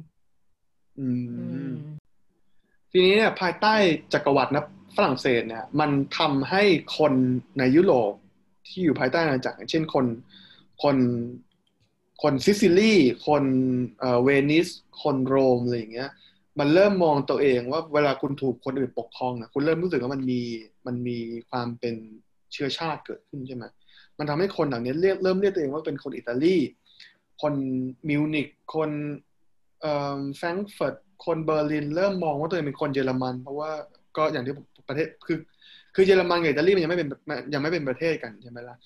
[1.01, 1.90] อือืมม
[2.93, 3.75] ทีนี้เนี่ยภายใต้
[4.13, 6.63] จักรวรรดินะฝรั่งเศสเนี่ยมันทำให้
[6.99, 7.13] คน
[7.59, 8.13] ในยุโรป
[8.67, 10.07] ที่อยู่ภายใต้อาณาจักรเช่นคน
[10.83, 10.97] คน
[12.23, 12.95] คนซิซิลี
[13.27, 13.45] คน
[14.25, 14.69] เวนิส
[15.03, 16.11] คนโรมอะไรอย่างเงี้ย
[16.59, 20.41] มันเริ่มมองตัวเองว่าเวลาคุณถูกคนอื่นปกครองนะคุณเริ่มรู้สึกว่ามันมี
[20.87, 21.19] มันมี
[21.51, 21.95] ความเป็น
[22.53, 23.65] เชื้อชาติเกิดขึ้นใช่ไหม
[24.19, 26.57] มันทำให้คนเหล่านี้เรียกเริ่มเรียกตัวเองว่าเป็นคนอิตาลี
[27.43, 27.55] คน
[28.09, 28.91] มิวนิกคน
[30.37, 33.71] แฟรงก์เฟิร์ต คนเบอร์ลินเริ่มมองว่าตัวเองเป็นคนเยอรมัน เพราะว่า
[34.17, 34.55] ก็อย่างที่
[34.89, 35.39] ประเทศคือ
[35.95, 37.09] คือเยอรมันกับอิตาลีมันยังไม่เป็น
[37.55, 38.77] ยังไม่เป็นประเทศกันใช่ไหมล่ะ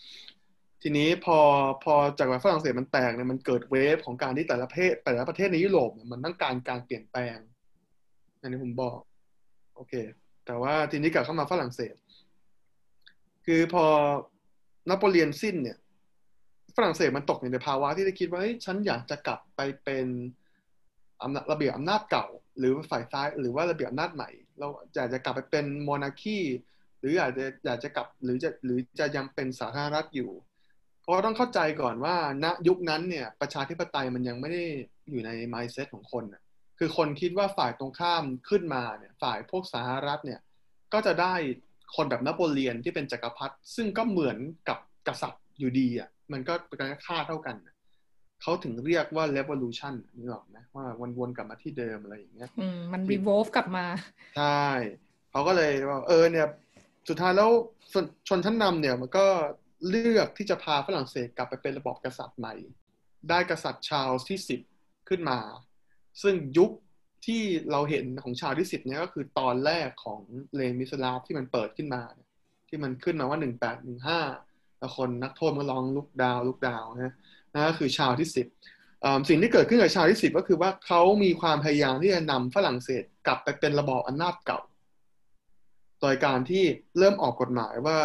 [0.83, 1.38] ทีนี้พอ
[1.85, 7.37] พอจากฝรั่งเศสมันแตกเนี่ยมันเกิด wave ของการที่แต่ละประเทศแต่ละประเทศในยุโรปเนี่ยมันต้องการการเปลี่ยนแปลง
[8.40, 8.99] อันนี้ผมบอก
[9.77, 9.94] โอเค
[10.47, 11.94] แต่ว่าทีนี้กลับเข้ามาฝรั่งเศส
[13.47, 13.85] คือพอ
[14.90, 15.79] นโปเลียนสิ้นเนี่ย
[16.77, 20.07] ฝรั่งเศสมันตกอยู่ในภาวะที่ได้คิดว่าเฮ้ยฉันอยากจะกลับไปเป็น
[21.53, 22.27] ระเบียบอำนาจเก่า
[22.59, 26.38] หรือฝ่ายซ้ายหรือว่าระเบียบอำนาจใหม่ เราอยากจะกลับไปเป็นโมนาคี
[27.00, 30.31] หรืออยากจะอยากจะกลับหรือจะหรือจะยังเป็นสาธารณรัฐอยู่
[31.03, 34.64] เพราะต้องเข้าใจก่อนว่าณยุคนั้นเนี่ยประชาธิปไตยมันยังไม่ได้
[35.11, 36.42] อยู่ใน mindset ของคนนะ
[36.79, 40.40] คือคนคิดว่าฝ่ายตรงข้ามขึ้นมาเนี่ยฝ่ายพวกสหรัฐเนี่ย
[40.92, 41.35] ก็จะได้
[41.96, 47.57] คนแบบนโปเลียนที่เป็นจกักรพรรดิซึ่งก็เหมือนกับกษัตริย์อยู่ดีอะมันก็เป็นการฆ่าเท่ากัน
[48.44, 50.85] เขาถึงเรียกว่า revolution นี่หรอกนะว่า
[51.18, 53.87] วนๆกลับมาที่เดิมอะไรอย่างเงี้ยอืมมัน revolve กลับมา
[54.37, 54.64] ใช่
[55.30, 56.48] เขาก็เลยว่าเออเนี่ย
[57.09, 57.50] สุดท้ายแล้ว
[57.92, 59.26] ชนชนชั้นนำเนี่ยมันก็
[59.88, 62.54] เลือกที่จะพาฝรั่งเศสกลับไปเป็นระบอบกษัตริย์ใหม่
[63.28, 64.61] ได้กษัตริย์ชาวที่สิบ
[65.09, 65.38] ขึ้นมา
[66.22, 66.70] ซึ่งยุค
[67.26, 70.20] ที่เราเห็นของชาวที่สิบเนี่ยก็คือตอนแรกของ
[70.54, 72.02] เลมิสลาฟที่มันเปิดขึ้นมา
[72.68, 74.20] ที่มันขึ้นมาว่าหนึ่งแปดหนึ่งห้า
[74.78, 77.14] แล้วคนนักโทษมันร้องลุกดาวลุกดาวนะ
[77.54, 78.46] นั่นก็คือชาวที่สิบ
[79.28, 84.60] สิ่งที่เกิดขึ้นกับชาวที่สิบก็คือว่าเขามีความพยายามที่จะนำฝรั่งเศสกลับไปเป็นระบอบอำนาจเก่า
[86.00, 86.64] โดยการที่
[86.98, 87.98] เริ่มออกกฎหมายว่า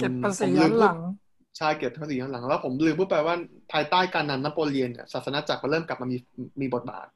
[0.00, 0.98] เก็บภาษีย้อนหลัง
[1.56, 3.36] ใช่เก็บภาษีย้อนหลัง แล้วผมลืมพูดไปว่า
[3.72, 6.16] ภายใต้การนำนโปเลียนเนี่ยศาสนาจักรก็เริ่มกลับมามี
[6.60, 7.06] มีบทบาท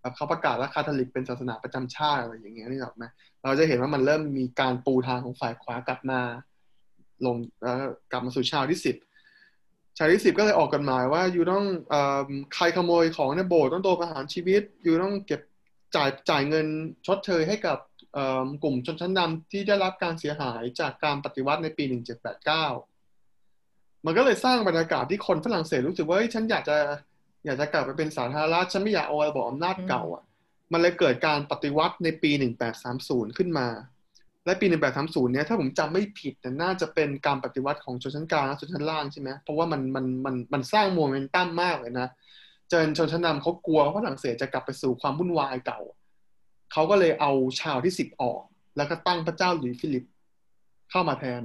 [0.00, 3.04] แบบเขาประกาศว่าคาทอลิกเป็นศาสนาประจำชาติอะไรอย่างเงี้ยนี่หรอกไหม
[3.42, 6.20] เราจะเห็นว่ามันเริ่มมีการปูทางของฝ่ายขวากลับมา
[7.26, 7.76] ลงแล้ว
[8.12, 8.96] กลับมาสู่ชาวที่สิบ
[9.98, 11.94] ชาวที่สิบก็เลยออกกฎหมายว่าอยู่ต้องอ
[12.54, 15.40] ใครขโมยของในโบสถ์ต้องโดนประหารชีวิต อยู่ต้องเก็บ
[15.96, 16.66] จ่ายจ่ายเงิน
[17.06, 17.78] ชดเชยให้กับ
[18.62, 21.84] กลุ่มชนชั้นนำที่ได้รับการเสียหายจากการปฏิวัติในปี
[23.10, 26.76] 1789 มันก็เลยสร้างบรรยากาศที่คนฝรั่งเศสรู้สึกว่าฉันอยากจะ
[27.44, 30.24] อยากจะกลับไปเป็นสาธารณรัฐฉันไม่อยากเอาระบบอำนาจเก่าอะ
[30.72, 32.30] มันเลยเกิดการปฏิวัติในปี
[32.84, 33.66] 1830 ขึ้นมา
[34.44, 42.08] และปี1830เนี้ยถ้าผมจำไม่ผิดน่าจะเป็นการปฏิวัติของชนชั้นกลางและชนชั้นล่างใช่ไหมเพราะว่ามันมันมันมันสร้างโมเมนตัมมากเลยนะ
[42.72, 45.80] จนชนชั้นนำเขากลัวว่าฝรั่งเศสจะกลับไปสู่ความวุ่นวายเก่า
[46.72, 48.42] เขาก็เลยเอาชาร์ลที่สิบออก
[48.76, 50.04] แล้วก็ตั้งพระเจ้าหลุยส์ฟิลิป
[50.90, 51.42] เข้ามาแทน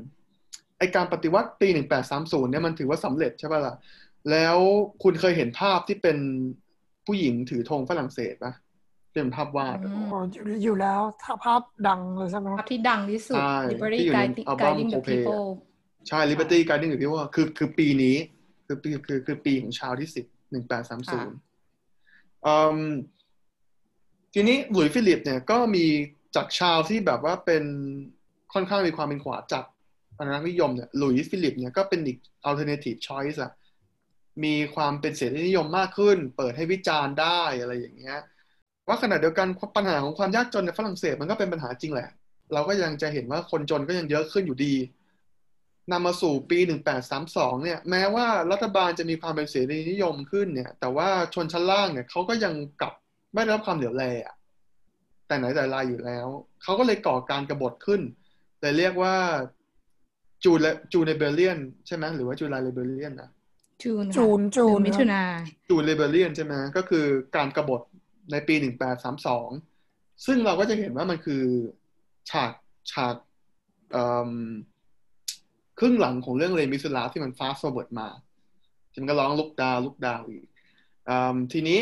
[0.77, 3.75] ไอการปฏิวัติปีหนึ่งแปดสามศูนย์เนี่ยมันถือว่าสำเร็จใช่ป่ะล่ะ
[4.31, 4.57] แล้ว
[5.03, 6.17] คุณเคยเห็นภาพที่เป็น
[7.05, 8.53] ผู้หญิงถือธงฝรั่งเศสปะ
[9.17, 9.77] เป็นภาพวาด
[10.63, 13.39] อยู่แล้วถ้าภาพดังเลยใช่ไหมภาพที่ดังที่สุด
[13.71, 15.47] Liberty Guiding the People
[16.08, 18.15] ใช่ Liberty Guiding the People คือคือปีนี้
[18.65, 21.38] คือปีคือคือปีของชาร์ลที่สิบหนึ่งแปดสามศูนย์
[24.34, 25.86] ทีนี้หลุยส์ฟิลิปเนี่ยก็มี
[26.36, 27.63] จากชาร์ลที่แบบว่าเป็น
[28.53, 29.65] ค่อนข้างมีความเป็นขวาจัด
[30.17, 32.17] อนุรักษ์นิยมเนี่ยหลุยส์ฟิลิปเนี่ยก็เป็นอีก
[32.49, 33.51] alternative choice อะ
[34.43, 38.19] มีความเป็นเสรีนิยมมากขึ้น เปิดให้วิจารณ์ได้อะไรอย่างเงี้ย
[38.88, 42.10] ว่าขณะเดียวกันปัญหาของความยากจนในฝรั่งเศสมันก็เป็นปัญหาจริงแหละ
[42.54, 44.73] เราก็ยังจะเห็นว่าคนจนก็ยังเยอะขึ้นอยู่ดี
[45.91, 46.60] นำมาสู่ปี
[47.12, 52.93] 1832 เนี่ย แม้ว่ารัฐบาลจะมีความเป็นเสรีนิยมขึ้นเนี่ย แต่ว่าชนชั้นล่างเนี่ยเขาก็ยังกลับ
[53.34, 54.36] ไม่ได้รับความเหลียวแลอะ
[55.28, 56.28] แต่ไหนแต่ไรอยู่แล้ว
[56.63, 58.02] เขาก็เลยก่อการกรบฏขึ้น
[58.60, 59.15] แต่เรียกว่า
[60.43, 60.60] June
[60.93, 63.30] June Rebellion ใช่ไหมหรือว่า July Rebellion นะ
[63.84, 65.23] June June June มิถุนา
[65.69, 67.82] June Rebellion ใช่ไหมก็คือการกรบฏ
[68.31, 69.49] ในปีหนึ่งแปดสามสอง
[70.25, 71.43] ซึ่งเราก็จะเห็นว่ามันคือ
[72.29, 72.53] ฉาก
[72.91, 73.15] ฉาก
[75.79, 78.07] ครึ่งหลังของเรื่อง Les Misérables ที่มัน fast forward มา
[78.95, 80.45] มันก็ร้อง Look Down Look Down อีก
[81.53, 81.79] ทีนี้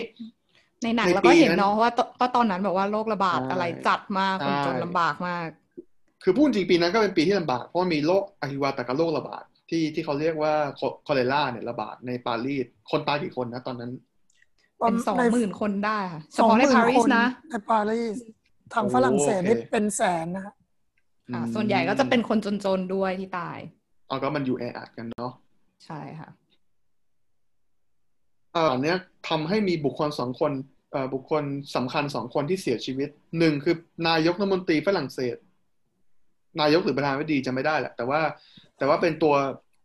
[0.83, 5.47] ในหนังเราก็เห็นเนาะว่าก็ตอนนั้นแบบว่าโรคระบาดอะไรจัดมากคนจนลำบากมาก
[6.23, 10.53] คือพูดจริงปีนั้นก็เป็นปีทีลำบาก เพราะมีโรคอหิวาตกับโรคระบาดที่ที่เขาเรียกว่า
[11.07, 13.91] cholera เนี่ยระบาดในปารีสคนตายกี่คนนะตอนนั้น
[14.79, 18.15] เป็นสองหมื่นคนได้ค่ะเฉพาะในปารีสนะในปารีส
[18.73, 20.53] ทางฝรั่งเศสนี่เป็นแสนนะคะ
[21.55, 23.57] ส่วนใหญ่ก็จะเป็นคนจนๆด้วยที่ตาย
[24.09, 25.33] อ๋อก็มันอยู่แออัดกันเนาะ
[25.85, 26.29] ใช่ค่ะ
[28.55, 28.97] อ่าเนี้ย
[29.29, 30.51] ทำให้มีบุคคลสองคน
[31.13, 31.43] บุคคล
[31.75, 33.09] สำคัญสองคนที่เสียชีวิต
[33.39, 33.75] หนึ่งคือ
[34.07, 35.37] นายกรัฐมนตรีฝรั่งเศส
[36.61, 38.21] นายกหรือประธานาธิบดีจะไม่ได้แหละแต่ว่า
[38.77, 39.35] แต่ว่าเป็นตัว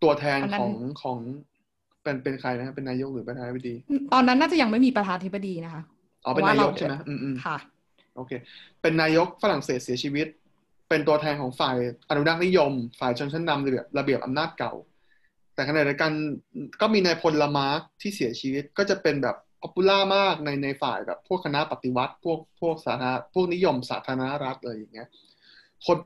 [0.03, 0.72] ตัวแทนของ
[1.03, 1.18] ของ
[2.02, 3.74] เป็นเป็นใครนะเป็นนายกหรือประธานาธิบดี
[4.12, 5.82] ตอนนั้นน่าจะยังไม่มีประธานาธิบดีนะคะ
[6.24, 7.56] อ๋อเป็นนายกใช่ไหมอืมอืมค่ะ
[8.16, 8.32] โอเค
[8.82, 10.26] เป็นนายกฝรั่งเศสเสียชีวิต
[10.88, 11.76] เป็นตัวแทนของฝ่าย
[12.10, 14.72] อนุรักษ์นิยม ฝ่ายชนชั้นนำระเบียบระเบียบอำนาจเก่า
[15.54, 16.12] แต่ขณะเดียวกัน
[16.80, 25.08] ก็มีนายพลลามาร์กที่เสียชีวิตก็จะเป็นแบบ popular มากในในฝ่ายแบบพวกคณะปฏิวัติ พวกพวกสาธารณพวกนิยมสาธารณรัฐอะไรอย่างเงี้ย
[25.86, 25.96] คน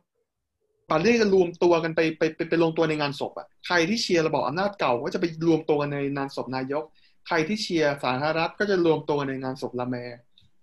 [0.90, 6.84] ปารีสจะรวมตัวกันไปไปไปไปลงตัวในงานศพอะใครที่เชียร์ระบอบอำนาจเก่าก็จะไปรวมตัวกันในงานศพนายก
[7.26, 9.96] ใครที่เชียร์สาธารณรัฐก็จะรวมตัวกันในงานศพลามาร์ก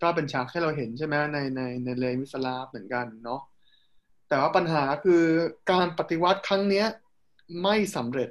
[0.02, 3.42] ก็เป็นฉากให้เราเห็นใช่ไหมในในใน Les Misérables เหมือนกันเนาะ
[4.30, 5.24] แต่ว่าปัญหาคือ
[5.72, 6.88] การปฏิวัติครั้งเนี้ย
[7.64, 8.30] ไม่สำเร็จ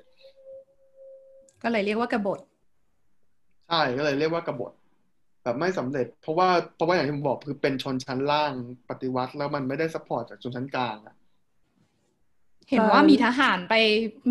[1.62, 2.40] ก็เลยเรียกว่ากบฏ
[3.68, 4.72] ใช่ก็เลยเรียกว่ากบฏ
[5.42, 8.52] แบบไม่สำเร็จ เพราะว่าเพราะว่าอย่างที่ผมบอกคือเป็นชนชั้นล่าง
[8.90, 11.14] ปฏิวัติแล้วมันไม่ได้ support จากชนชั้นกลางอะ
[12.70, 13.74] เห็นว่ามีทหารไป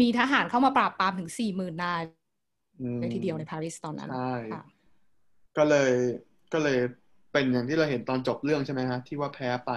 [0.01, 2.01] มีทหารเข้ามาปราบปรามถึงสี่หมื่นนาย
[2.99, 4.35] เลยทีเดียวในปารีสตอนนั้นใช่
[5.57, 5.91] ก็เลย
[6.53, 6.79] ก็เลย
[7.31, 9.71] เป็นอย่างที่เราเห็นตอนจบเรื่องใช่ไหมฮะ ที่ว่าแพ้ไป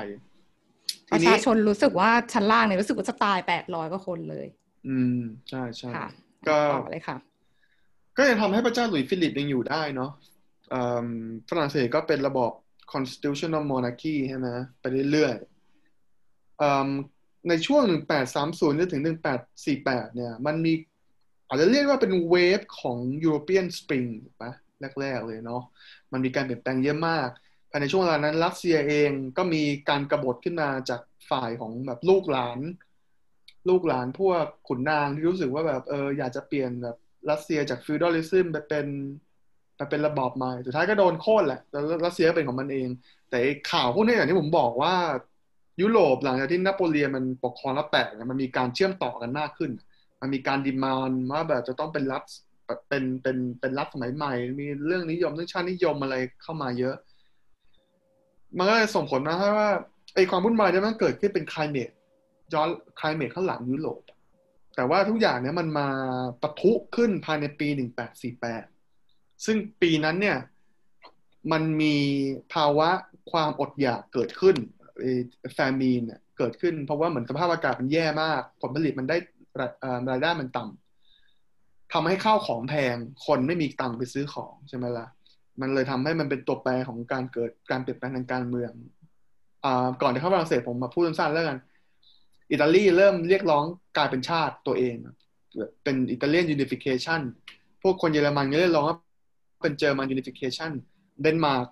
[1.12, 4.46] ประชาชนรู้สึกว่าชั้นล่างเนี่ยรู้สึกว่าจะตายแปดร้อยกว่าคนเลย
[4.88, 5.18] อืม
[5.51, 5.90] ใช่ใช่
[6.48, 6.59] ก็
[6.90, 7.16] เลยค่ะ
[8.16, 10.11] ก็ยังทำให้พระเจ้าหลุยส์ฟิลิปยังอยู่ได้เนาะ
[11.48, 12.53] ฝรั่งเศสก็เป็นระบอบ
[12.92, 14.48] constitutional monarchy ใช่ไหม
[14.81, 16.62] ไปเรื่อยๆ
[17.48, 17.83] ในช่วง
[18.33, 19.02] 1830 จนถึง
[19.59, 20.72] 1848 เนี่ย มันมี
[21.48, 24.09] อาจจะเรียกว่าเป็น wave ของ European Spring
[24.42, 24.52] ปะ
[25.00, 25.62] แรก ๆ เลยเนาะ
[26.12, 27.28] มันมีการเปลี่ยนแปลงเยอะมาก
[27.70, 31.00] ภายในช่วงเวลานั้น รัสเซียเองก็มีการกรบฏขึ้นมาจาก
[31.31, 32.59] ฝ่ายของแบบลูกหลาน
[33.68, 36.96] ลูกหลานพวกขุนนางที่รู้สึกว่าแบบเอออยากจะเปลี่ยนแบบ
[37.31, 38.87] รัสเซียจาก feudalism ไปเป็น
[39.76, 42.88] ไปเป็นระบอบใหม่ สุดท้ายก็โดนโค่นแหละ แล้วรัสเซียเป็นของมันเอง
[43.31, 43.38] แต่
[43.70, 44.94] ข่าวพวกนี้อย่างที่ผมบอกว่า
[45.80, 49.70] ยุโรปหลังจากที่นโปเลียนมันปกครองแล้วแตกมันมีการเชื่อมต่อกันมากขึ้น
[50.20, 52.22] มันมีการดิมานว่าแบบจะต้องเป็นรัฐ
[52.88, 56.96] เป็นเป็นเป็นรัฐสมัยใหม่ มีเรื่องนิยมเรื่องชาตินิยมอะไรเข้ามาเยอะ
[58.56, 59.70] มันก็เลยส่งผลนะว่า
[60.14, 61.90] ไอความวุ่นวายที่มันเกิดขึ้นเป็นคลายเมท
[62.54, 62.68] ย้อน
[63.00, 64.00] คลายเมทข้างหลังยุโรป
[64.76, 65.88] แต่ว่าทุกอย่างเนี้ยมันมา
[66.42, 67.68] ปะทุขึ้นภายในปี
[68.37, 70.38] 1848 ซึ่งปีนั้นเนี่ย
[71.52, 71.96] มันมี
[72.54, 72.88] ภาวะ
[73.30, 74.56] ความอดอยากเกิดขึ้น
[75.55, 76.02] แฟมีน
[76.38, 79.16] เกิดขึ้น เพราะว่าเหมือนสภาพอากาศมันแย่มาก ผลผลิตมันได้
[80.11, 85.07] รายได้มันต่ำทำให้ข้าวของแพงคนไม่มีตังค์ไปซื้อของใช่ไหมละ่ะ
[85.61, 88.72] มันเลยทำให้มันเป็นตัวแปรของการเกิดการเปลี่ยนแปลงทางการเมือง
[89.64, 89.66] อ
[90.02, 91.59] ก่อนที่เข้าฝรั่งเศสผมมาพูดสั้นๆแล้วกัน
[92.50, 93.64] อิตาลีเริ่มเรียกร้อง
[93.96, 94.94] กลายเป็นชาติตัวเอง
[95.83, 97.20] เป็น Italian unification
[97.83, 98.96] พวกคนเยอรมันก็เรียกร้องว่า
[99.62, 100.72] เป็น German unification
[101.22, 101.66] เดนมาร์ก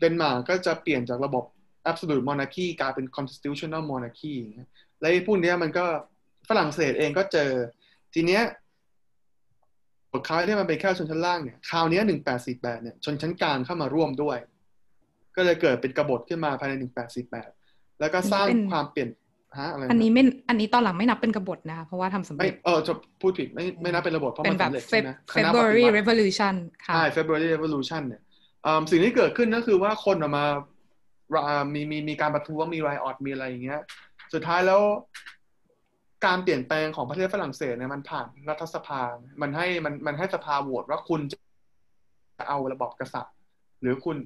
[0.00, 1.44] เดนมาร์กก็จะเปลี่ยนจากระบบ
[1.90, 4.34] absolute monarchy กลายเป็น constitutional monarchy
[5.00, 5.86] และพวกนี้มันก็
[6.48, 7.50] ฝรั่งเศสเองก็เจอ
[8.14, 8.42] ทีเนี้ย
[10.10, 14.38] บทคราวที่มันเป็นแค่ชนชั้นล่างเนี่ยคราวนี้หนึ่งแปดสี่แปดเนี่ยชนชั้นกลางเข้ามาร่วมด้วย
[15.36, 17.50] ก็เลยเกิดเป็นกบฏขึ้นมาภายในหนึ่งแปดสี่แปด
[18.00, 19.10] แล้วก็สร้างความเปลี่ยน
[19.60, 28.22] ฮะอะไรอันนี้ไม่อันนี้ตอนหลังไม่นับเป็นกบฏนะคะเพราะว่าทำสำเร็จเออจะพูดผิดไม่ไม่นับเป็นระบบเพราะมันสำเร็จใช่ไหม February Revolution ค่ะใช่ February Revolution เนี่ย
[28.90, 30.44] สิ่งที่เกิดขึ้นก็คือว่าคนออกมา
[31.74, 33.80] มีมีมีการประท้วงมีไรออดมีอะไรอย่างเงี้ย
[34.32, 34.80] สุดท้ายแล้ว
[36.26, 39.00] การเปลี่ยนแปลงของประเทศฝรั่งเศสเนี่ยมันผ่านรัฐสภา
[39.42, 41.38] มันให้มันมันให้สภาโหวตว่าคุณจะ
[42.48, 43.34] เอาระบอบกษัตริย์
[43.80, 44.16] หรือคุณ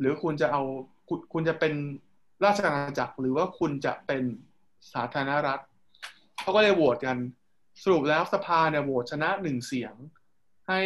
[0.00, 0.62] หรือคุณจะเอา
[1.08, 1.74] คุณคุณจะเป็น
[2.44, 4.22] ราชอาณาจักร หรือว่าคุณจะเป็น
[4.92, 5.60] สาธารณรัฐ
[6.40, 7.16] เขาก็เลยโหวตกัน
[7.82, 9.94] สรุปแล้วสภาเนี่ยโหวตชนะหนึ่งเสียง
[10.68, 10.80] ให้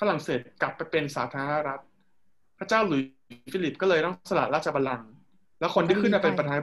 [0.00, 1.82] ฝรั่งเศสกลับไปเป็นสาธารณรัฐ
[2.58, 3.02] พระเจ้าหลุยส์
[3.52, 5.10] ฟิลิปก็เลยต้องสละราชบัลลังก์
[5.60, 6.60] แล้วคนที่ขึ้นมาเป็นประธาน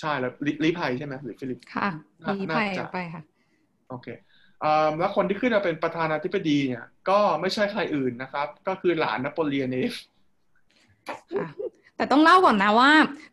[0.00, 0.32] ใช่แล้ว
[0.64, 1.88] ลี้ภัยใช่ไหมหลุยส์ฟิลิปค่ะ
[2.34, 3.22] ลี้ภัยไปค่ะ
[3.90, 4.08] โอเค
[4.98, 9.90] แล้วคนที่ขึ้นมาเป็นประธานาธิบดีเนี่ย ก็ไม่ใช่ใครอื่นนะครับ ก็คือหลานนโปเลียนเอง
[11.96, 12.90] แต่ต้องเล่าก่อนนะว่า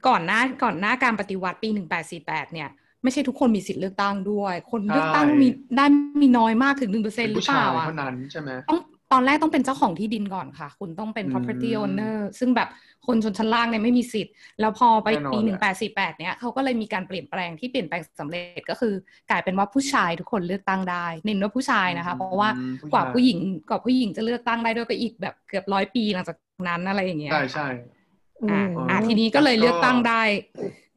[0.07, 2.69] ก่อนหน้าก่อนหน้าการปฏิวัติปีหนึ่งแปดสี่แปดเนี่ย
[3.03, 5.85] ไม่ใช่ทุกคนมีสิทธิ์เลือกตั้งด้วย คนเลือกตั้งมีได้
[6.21, 8.79] มีน้อยมากถึงหนึ่งเปอร์เซ็นต์หรือเปล่าอะเท่านั้นใช่ไหมต้อง
[9.13, 12.69] ตอนแรกต้องเป็นเจ้าของที่ดินก่อนค่ะ คุณต้องเป็น property owner ซึ่งแบบ
[13.07, 18.93] คนชนชั้นล่างเนี่ยไม่มีสิทธิ์ แล้วพอไปปีหนึ่งแปดสี่แปดเนี่ยเขาก็เลยมีการเปลี่ยนแปลงที่เปลี่ยนแปลงสำเร็จก็คือ
[19.29, 22.49] กลายเป็นว่าผู้ชายทุกคนเลือกตั้งได้ เน้นว่าผู้ชายนะคะ เพราะว่า
[22.93, 23.37] กว่าผู้หญิง
[23.69, 27.67] กว่าผู้หญิงจะเลือกตั้งได้ด้วยก็อีกแบบเกือบร้อยปีหลังจากนั้นอะไรอย่างเงี้ยใช่ใช่
[28.51, 30.21] อ่าอ่าทีนี้ก็เลยเลือกตั้งได้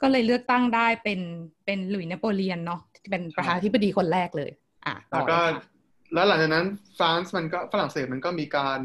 [0.02, 1.20] ก็เลยเลือกตั้งได้เป็น
[1.64, 4.50] เป็นหลุยส์นโปเลียนเนาะที่เป็นประธานาธิบดีคนแรกเลย
[4.86, 5.38] อ่าแล้วก็
[6.14, 6.66] แล้วหลังจากนั้น
[6.98, 8.80] ฟรานซ์มันก็ฝรั่งเศสมันก็มีการ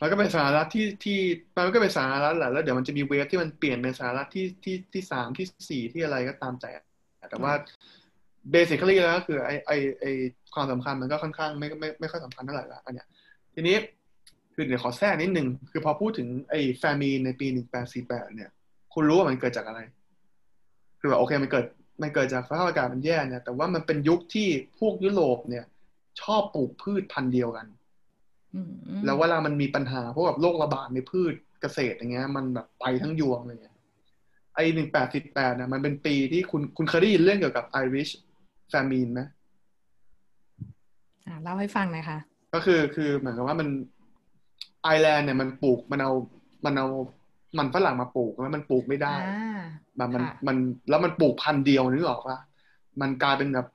[0.00, 1.18] มันก็เป็นสหรัฐที่ที่
[1.56, 6.66] มันก็เป็นสหรัฐแหละแล้วเดี๋ยวมันจะมีเวฟที่มันเปลี่ยนเป็นสหรัฐที่ที่ที่สามที่สี่ที่อะไรก็ตามใจ
[7.30, 7.52] แต่ว่า
[8.50, 10.04] เบสิค a l ีแล้วก็คือไอไอไอ
[10.54, 13.06] ความสำคัญมันก็ค่อนข้างไม่ไม่ไม่ค่อยสำคัญเท่าไหร่ละอันเนี้ย
[13.54, 13.76] ทีนี้
[14.54, 18.50] คือเดี๋ยวขอแทรกนิดหนึ่งคือพอพูดถึงไอ้แฟมีในปีหนึ่งแปดสี่แปดเนี่ย
[18.94, 19.80] คุณรู้ว่ามันเกิดจากอะไร
[21.00, 21.66] คือแบบโอเคมันเกิด
[22.02, 25.64] มันเกิดจากสภาพอากาศมันแย่เนี่ยแต่ว่ามันเป็นยุคที่พวกยุโรปเนี่ย
[26.22, 27.66] ชอบปลูกพืชพันธุ์เดียวกัน
[29.04, 33.58] แล้วเวลามันมีปัญหาพวกแบบโรคระบาดในพืชเกษตรอย่างเงี้ย มันแบบไปทั้งยวงเลย
[34.54, 38.08] ไอ้หนึ่งแปดสิบแปดเนี่ยมันเป็นปีที่คุณคุณเคยได้ยินเรื่องเกี่ยวกับไอริช
[38.68, 39.20] แฟมีนไหม
[41.26, 42.18] อ่าเล่าให้ฟังหน่อยค่ะ
[42.54, 43.68] ก็คือคือเหมือนกับว่ามัน
[44.82, 46.12] ไอร์แลนด์เนี่ยมันปลูกมันเอา
[46.64, 46.88] มันเอา
[47.58, 49.14] มันฝรั่งมาปลูกแล้วมันปลูกไม่ได้
[49.96, 50.56] แบบมันมัน
[50.88, 52.38] แล้วมันปลูกพันเดียวนึกออกปะ
[53.00, 53.66] มันกลายเป็นแบบ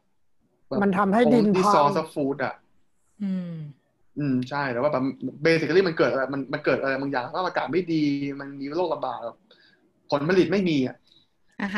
[0.83, 2.53] มันทำให้ดินที่ซอสฟู้ดอะ
[3.23, 3.55] อืม
[4.19, 5.03] อืมใช่แล้วว่าแบบ
[5.43, 8.03] เบสิคลี่มันเกิดอะไรมันมันเกิดอะไรบางอย่างว่าอากาศไม่ดี
[8.39, 9.19] มันมีโรคระบาด
[10.11, 10.95] ผลผลิตไม่มีอะ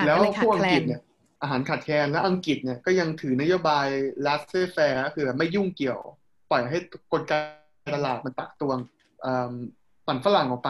[0.06, 1.02] แล้วพวกอังกฤษเนี่ย
[1.42, 3.88] อาหารขาดแคลนและอังกฤษเนี่ยก็ยังถือนโยบาย
[4.26, 6.00] laissez faire คือแบบไม่ยุ่งเกี่ยว
[6.52, 6.78] ปล่อยให้
[7.12, 7.34] กลไก
[7.96, 8.78] ตลาดมันตักตวง
[10.08, 10.70] ปั่นฝรั่งออกไป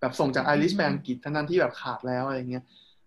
[0.00, 2.64] แบบส่งจากไอริชแบอังกฤษทั้งนั้นที่แบบขาดแล้วอะไรเงี้ย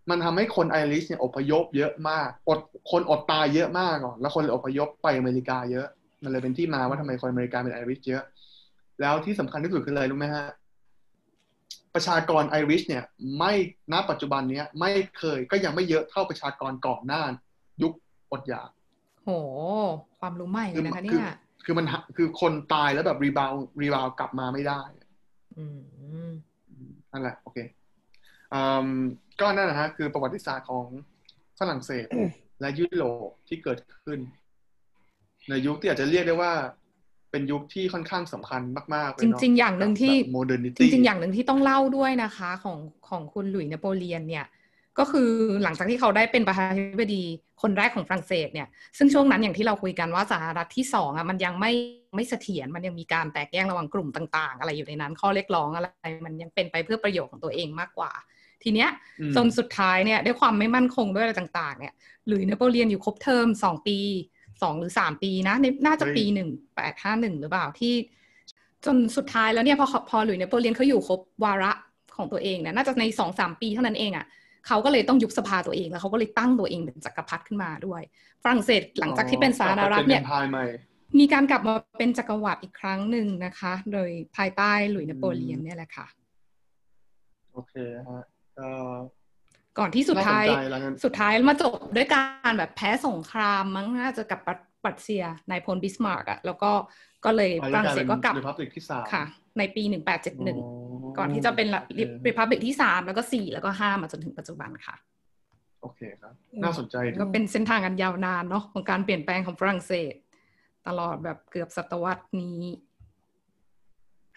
[0.09, 2.59] มันทำให้คนไอริชเนี่ยอพยพเยอะมาก อด
[2.91, 5.87] คนอดตายเยอะมากก่อนแล้วคนเลยอพยพไปอเมริกาเยอะ
[6.23, 8.23] มันเลยเป็นที่มาว่าทำไมคนอเมริกาเป็นไอริชเยอะ
[9.01, 10.47] แล้วที่สำคัญที่สุดคืออะไรรู้ไหมฮะ
[11.95, 13.03] ประชากรไอริชเนี่ย
[13.39, 13.53] ไม่
[13.93, 17.21] ณปัจจุบันเนี้ยไม่เคยก็ยังไม่เยอะเท่าประชากรก่อนหน้า
[17.81, 17.93] ยุค
[18.31, 18.69] อดอยาก
[19.23, 19.29] โห
[20.19, 21.25] ความรู้ใหม่เลยนะคะเนี่ย
[21.65, 21.85] คือมัน
[22.17, 24.81] คือคนตายแล้วแบบ rebound rebound กลับมาไม่ได้
[25.57, 25.79] อืม
[27.11, 27.76] นั่นแหละ โอเคอืม
[29.39, 30.85] ก็นั่นนะฮะคือประวัติศาสตร์ของ
[31.59, 32.07] ฝรั่งเศส
[32.61, 34.19] และยุโรปที่เกิดขึ้น
[35.49, 36.53] ในยุคที่อาจจะเรียกได้ว่า
[37.31, 38.61] เป็นยุคที่ค่อนข้างสำคัญ
[38.95, 40.15] มากๆจริง ๆ อย่างหนึ่งที่
[40.79, 42.77] จริง ๆ อย่างหนึ่งที่ต้องเล่าด้วยนะคะของ
[43.09, 44.45] ของคุณหลุยส์นโปเลียนเนี่ย
[44.99, 45.29] ก็คือ
[45.63, 47.23] หลังจากที่เขาได้เป็นประธานาธิบดี
[47.61, 51.71] คนแรกของฝรั่งเศสเนี่ย ซึ่งช่วงนั้นอย่างที่เราคุยกันว่าสหรัฐที่สองอะมันยังไม่
[52.15, 58.11] ไม่เสถียรมันยังมีการแตกแยกระหว่างกลุ่มต่าง ๆ อะไรอยู่ในนั้น ข้อเรียกร้องอะไร มันยังเป็นไปเพื่อประโยชน์ของตัวเองมากกว่า
[58.63, 58.89] ทีเนี้ย
[59.35, 61.93] จนสุดท้ายเนี่ยด้วยความไม่มั่นคงด้วยอะไรต่าง ๆ เนี่ย
[62.27, 63.97] หลุยส์นโปเลียนอยู่ครบเทอมสองปี
[64.61, 67.93] สองหรือสามปีนะน่าจะปีหนึ่งแปดห้าหนึ่งหรือเปล่าที่
[68.85, 71.71] จนสุดท้ายแล้วเนี่ยพอพอหลุยส์นโปเลียนเขาอยู่ครบวาระ
[72.17, 74.25] ของตัวเองเนี่ยน่าจะในสองสามปีเท่านั้นเองอะ่ะ
[74.67, 78.01] เขาก็เลยต้องยุบสภาตัวเองแล้วเขาก็เลยตั้งตัวเองเป็นจักรพรรดิขึ้นมาด้วย
[78.43, 80.23] ฝรั่งเศสหลังจากที่เป็นสาธารณรัฐเนี่ย
[81.19, 86.07] มีการกลับมาเป็นจักรวรรดิอีกครั้งหนึ่งนะคะ โดยภายใต้หลุยส์นโปเลียนเนี่ยแหละค่ะ
[87.53, 87.73] โอเค
[88.07, 88.23] ฮะ
[89.79, 90.45] ก่อนที่สุดท้าย
[91.03, 94.39] สุดท้ายมาจบด้วยการแบบแพ้สงครามมั้งน่าจะกับ
[94.83, 96.71] ปรัสเซียนายพลบิสมาร์กอะแล้วก็
[97.25, 98.35] ก็เลยฝรั่งเศสก็กลับ
[99.13, 99.23] ค่ะ
[99.57, 100.59] ในปีหนึ่งแปดเจ็ดหนึ่ง
[101.17, 101.67] ก่อนที่จะเป็น
[102.27, 104.95] republic ที่สามแล้วก็สี่แล้วก็ห้ามาจนถึงปัจจุบันค่ะ
[105.81, 110.13] โอเคครับ น่าสนใจก็เป็นเส้นทางกันยาวนานเนาะของการเปลี่ยนแปลงของฝรั่งเศส
[110.87, 112.61] ตลอดแบบเกือบศตวรรษนี้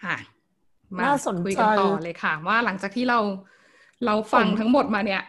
[0.03, 0.17] ค่ะ
[0.97, 1.03] มา
[1.45, 3.19] คุยกันต่อเลยค่ะ ว่าหลังจากที่เรา
[4.05, 5.21] เราฟังทั้งหมดมาเนี่ย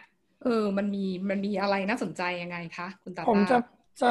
[0.43, 3.57] เออ มันมีมันมีอะไรน่าสนใจยังไงคะคุณตาผมจะ
[4.01, 4.09] จะ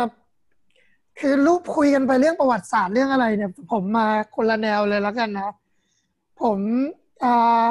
[1.20, 5.50] คือรูปคุยกันไปเรื่องประวัติศาสตร์เรื่องอะไรเนี่ย ผมมาคนละแนวเลยแล้วกันนะ
[6.42, 6.58] ผม
[7.24, 7.64] อ่า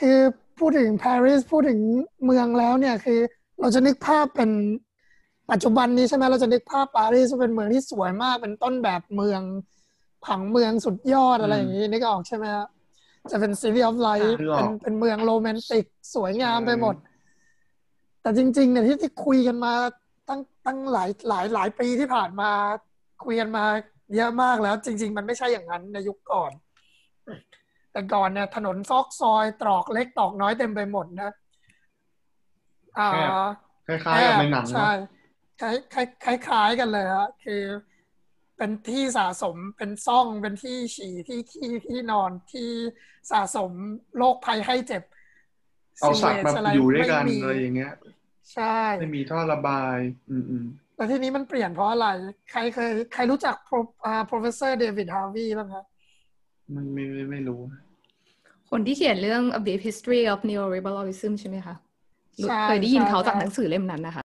[0.00, 0.18] คือ
[0.58, 1.80] พูดถึงปารีสพูดถึง
[2.24, 3.20] เมืองแล้วเนี่ยคือ
[3.60, 4.50] เราจะนึกภาพเป็น
[5.50, 9.42] ปัจจุบันนี้ใช่ไหมเราจะนึกภาพปารีสเป็นเมืองที่สวยมากเป็นต้นแบบเมือง
[10.26, 12.66] ผังเมืองสุดยอดอะไรอย่างนี้นึกออกใช่ไหมครับ
[13.30, 16.96] จะเป็น City of Light เป็นเป็นเมืองโรแมนติก สวยงามไปหมด
[18.22, 19.74] แต่จริง ๆ เนี่ยที่ที่คุยกันมา
[20.28, 22.50] ตั้งตั้งหลายหลายหลายปีที่ผ่านมา
[23.24, 23.64] คุยกันมา
[24.16, 26.52] เยอะมากแล้ว จริง ๆ มันไม่ใช่อย่างนั้นในยุคก่อน
[27.92, 31.30] แต่ก่อนเนี่ยถนนซอกซอยตรอกเล็กตรอกน้อยเต็มไปหมดนะ
[32.98, 33.08] อ่า
[33.86, 34.90] คล้ายๆกับในหนังใช่
[35.60, 35.72] คล้า
[36.34, 37.62] ยคล้ายกันเลยฮะคือ
[38.58, 42.68] เป็นที่สะสมเป็นซ่องเป็นที่ฉี่ที่ขี้ที่นอนที่
[43.30, 43.70] สะสม
[44.16, 45.02] โรคภัยให้เจ็บ
[46.00, 47.92] เอาสัตว์มาอยู่ด้วยกันอะไรอย่างเงี้ย
[48.54, 49.96] ใช่ไม่มีท่อระบาย
[50.30, 50.64] อืมอืม
[50.96, 52.06] แต่ทีนี้มันเปลี่ยนเพราะอะไร
[52.50, 53.56] ใครเคยใครรู้จัก
[54.04, 55.84] อ่า professor David Harvey บ้างครับ
[56.74, 57.60] มันไม่ไม่ไม่รู้
[58.70, 61.74] คนที่เขียนเรื่อง A Brief History of Neoliberalism ใช่ไหมคะ
[62.64, 64.22] เคยได้ยินเขาจากหนังสือเล่มนั้นนะคะ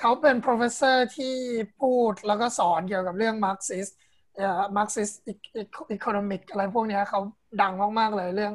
[0.00, 1.34] เขาเป็น professor ที่
[1.80, 3.92] พูดแล้วก็สอนเกี่ยวกับเรื่อง Marxist
[4.36, 5.14] เอ่อ Marxist
[5.96, 7.20] economic อะไรพวกนี้เขา
[7.62, 8.52] ดังมาก ๆ เลยเรื่อง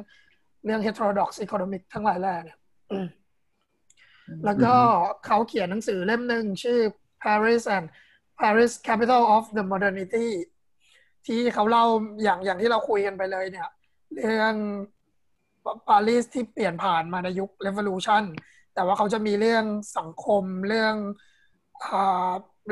[0.64, 2.58] เรื่อง heterodox economic ทั้งหลายแหล่เนี่ย
[4.44, 4.74] แล้วก็
[5.26, 6.78] เขาเขียนหนังสือเล่มหนึ่งชื่อ
[7.22, 7.86] Paris and
[8.40, 10.28] Paris Capital of the Modernity
[11.26, 11.84] ที่เขาเล่า
[12.22, 13.68] อย่างอย่างที่เราคุยกันไปเลยเนี่ย
[14.14, 14.54] เรื่อง
[15.88, 18.24] ปารีสที่เปลี่ยนผ่านมาในยุค revolution
[18.74, 19.64] แต่ว่าเขาจะมีเรื่อง
[19.98, 20.94] สังคมเรื่อง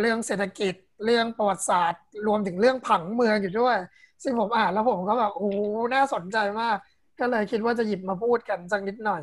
[0.01, 3.77] เรื่องเศรษฐกิจเรื่องประวัติศาสตร์ รวมถึงเรื่องผังเมืองอยู่ด้วย
[4.23, 5.51] ซึ่งผมอ่านแล้วผมก็แบบโอ้
[5.95, 6.77] น่าสนใจมาก
[7.21, 9.23] ก็เลยคิดว่าจะหยิบมาพูดกันสักนิดหน่อย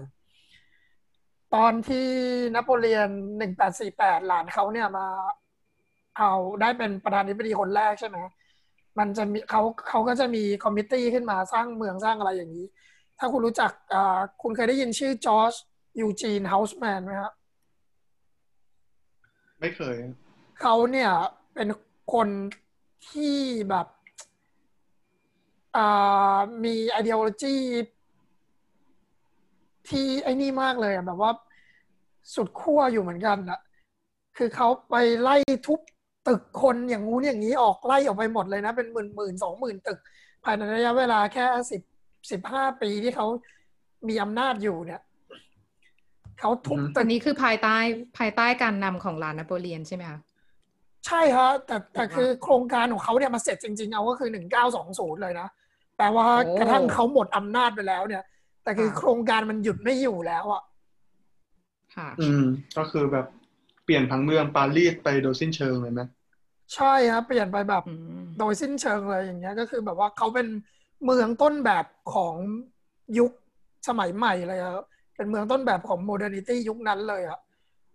[1.55, 2.07] ตอนที่
[2.55, 5.05] นโปเลียนหนึ่งแปดสี่แปดหลานเขาเนี่ยมา
[6.17, 6.31] เอา
[6.61, 8.17] ได้เป็นประธานาธิบดีคนแรกใช่ไหม
[8.99, 12.65] มันจะมีเขาเขาก็จะมี committee ขึ้นมาสร้างเมืองสร้างอะไรอย่างนี้
[13.19, 13.71] ถ้าคุณรู้จัก
[14.41, 15.53] คุณเคยได้ยินชื่อจอร์จ
[15.99, 17.33] ยูจีนเฮาส์แมนไหมครับ
[19.59, 19.95] ไม่เคย
[20.61, 21.11] เขาเนี่ย
[21.53, 21.67] เป็น
[22.13, 22.27] คน
[23.09, 23.37] ที่
[23.69, 23.87] แบบ
[26.63, 27.55] มี ideology
[29.89, 31.31] ที่ไอ้นี่มากเลยอะแบบว่า
[32.35, 33.59] สุดขั้วอยู่เหมือนกันอะ
[34.37, 35.37] คือเขาไปไล่
[35.67, 35.79] ทุบ
[36.27, 39.99] ตึกคนอย่างงู้นอย่างนี้ออกไล่ออกไปหมดเลยนะ เป็นหมื่นหมื่นสองหมื่นตึก
[40.43, 41.81] ภายในระยะเวลาแค่สิบ
[42.31, 43.27] สิบห้าปีที่เขา
[44.07, 45.01] มีอำนาจอยู่เนี่ย
[46.39, 47.77] เขาทุบตึกนี้คือภายใต้
[48.17, 50.19] ภายใต้การนำของลานนโปเลียนใช่ไหมคะ
[51.07, 55.47] ใช่ฮะแต่แต่คือโครงการของเขาเนี่ยมาเสร็จจริง ๆ เอาก็คือหนึ่งเก้าสองศูนย์เลยนะ
[55.97, 56.25] แปลว่า
[56.59, 58.23] กระทั่งเขาหมดอำนาจไปแล้วเนี่ย
[58.63, 60.63] แต่คือโครงการมันหยุดไม่อยู่แล้วอะ
[61.95, 62.43] ค่ะอืม
[62.77, 63.25] ก็คือแบบ
[63.83, 66.01] เปลี่ยนผังเมืองปารีสไปโดยสิ้นเชิงเลยไหม
[66.75, 67.83] ใช่ครับเปลี่ยนไปแบบ
[68.39, 70.47] โดยสิ้นเชิงเลยอย่างเงี้ย ก็คือแบบว่าเขาเป็น
[71.05, 72.35] เมืองต้นแบบของ
[73.17, 73.31] ยุค
[73.87, 74.85] สมัยใหม่เลยครับ
[75.17, 77.39] เป็นเมืองต้นแบบของ modernity ยุคนั้นเลยอะ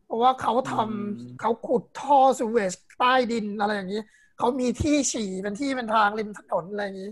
[0.07, 4.03] เพราะว่าเขาทำเขาขุดท่อ sewage ใต้ดินอะไรอย่างนี้
[4.39, 7.11] เขามีที่ฉี่เป็นที่เป็นทางริมถนนอะไรอย่างนี้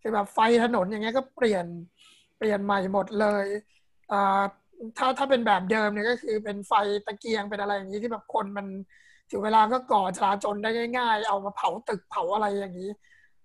[0.00, 1.66] คือแบบไฟถนนอย่างเงี้ยก็เปลี่ยน
[2.38, 3.46] เปลี่ยนใหม่หมดเลย
[4.12, 4.42] อ่า
[4.98, 6.72] ถ้าถ้าเป็นแบบเดิมเนี่ยก็คือเป็นไฟ
[7.06, 8.66] ตะเกียงเป็นอะไรอย่างนี้ที่แบบคนมัน
[9.30, 12.90] ถึงเวลาก็ก่อจราจนได้ง่าย ๆ เอามาเผาตึกเผาอะไรอย่างนี้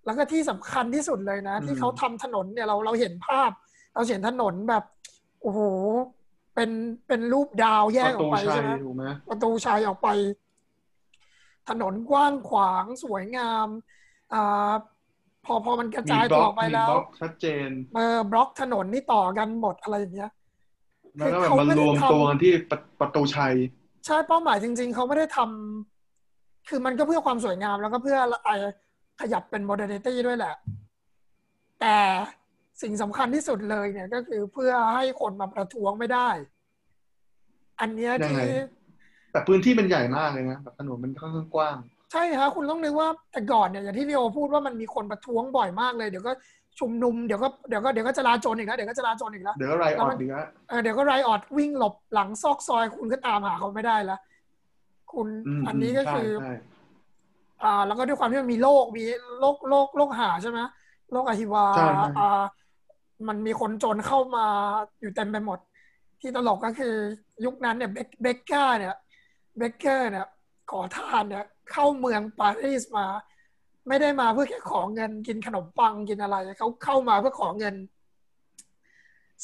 [0.05, 3.51] แล้วก็ที่สำคัญที่สุดเลยนะ ที่เขาทำถนนเนี่ยเราเราเห็นภาพ
[3.95, 4.83] เราเห็นถนนแบบ
[5.43, 5.59] โอ้โห
[6.55, 6.69] เป็น
[7.07, 8.71] เป็นรูปดาวแยกออกไปใช่ไหม
[9.29, 10.07] ประตูชัยออกไป
[11.69, 13.67] ถนนกว้างขวางสวยงาม
[14.33, 14.71] อ่า
[15.45, 16.89] พอพอมันกระจายตัวออกไปแล้ว
[17.21, 20.31] ชัดเจนเออบล็อกถนนนี่ต่อกันหมดอะไรอย่างเงี้ย
[21.17, 22.53] แล้วก็แบบมารวมตัวกันที่
[22.99, 23.53] ประตูชัย
[24.05, 28.49] ใช่เป้าหมายจริง ๆ เขาไม่ได้ทำคือมันก็เพื่อความสวยงามแล้วก็เพื่อไอ
[29.21, 30.55] ขยับเป็น modernity ด้วยแหละ
[31.81, 31.95] แต่
[32.82, 36.30] สิ่งสำคัญที่สุดเลยเนี่ยก็คือเพื่อให้คนมาประท้วงไม่ได้
[37.80, 38.51] อันนี้ที่
[39.32, 41.78] แต่พื้นที่มันใหญ่มากเลยนะแบบถนนมันค่อนข้างกว้าง
[42.11, 46.32] ใช่ครับคุณต้องนึกว่าแต่ก่อนเนี่ยอย่างที่พี่โอพูดว่ามันมีคนประท้วงบ่อยมากเลยเดี๋ยวก็
[46.80, 50.47] ชุมนุมเดี๋ยวก็เดี๋ยวก็เดี๋ยวก็จะลาจนอีกแล้วเดี๋ยวก็จะลาจนอีกแล้วเดี๋ยวก็ไรออดอีกแล้ว
[50.84, 54.19] เดี๋ยวก็ไรออดวิ่งหลบหลังซอกซอย คุณก็ตามหาเขาไม่ได้แล้ว
[55.13, 55.28] คุณ
[55.67, 56.30] อันนี้ก็คือ
[57.63, 59.03] อ่า แล้วก็ด้วยความที่มันมีโรคมี
[59.39, 60.59] โรคโรคโรคหาใช่ไหม
[61.11, 61.65] โรคอหิวา
[62.19, 62.43] อ่า
[63.28, 64.45] มันมีคนจนเข้ามา
[65.01, 65.59] อยู่เต็มไปหมด
[66.22, 66.95] ที่ตลกก็คือ
[67.45, 68.95] ยุคนั้นเนี่ย beggar เนี่ย
[69.57, 70.26] beggar เนี่ย
[70.72, 73.05] ขอทานเนี่ยเข้าเมืองปารีสมา
[73.88, 77.76] ไม่ได้มาเพื่อแค่ขอเงินกินขนมปังกินอะไรเขาเข้ามาเพื่อขอเงิน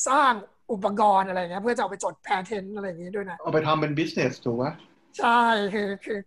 [0.07, 0.33] สร้าง
[0.71, 4.65] อุปกรณ์อะไรเงี้ยเพื่อจะเอาไปจด patent อะไรอย่างนี้ด้วยนะเอาไปทำเป็น business ถูกไหม
[5.19, 5.41] ใช่
[5.73, 6.19] คือคือ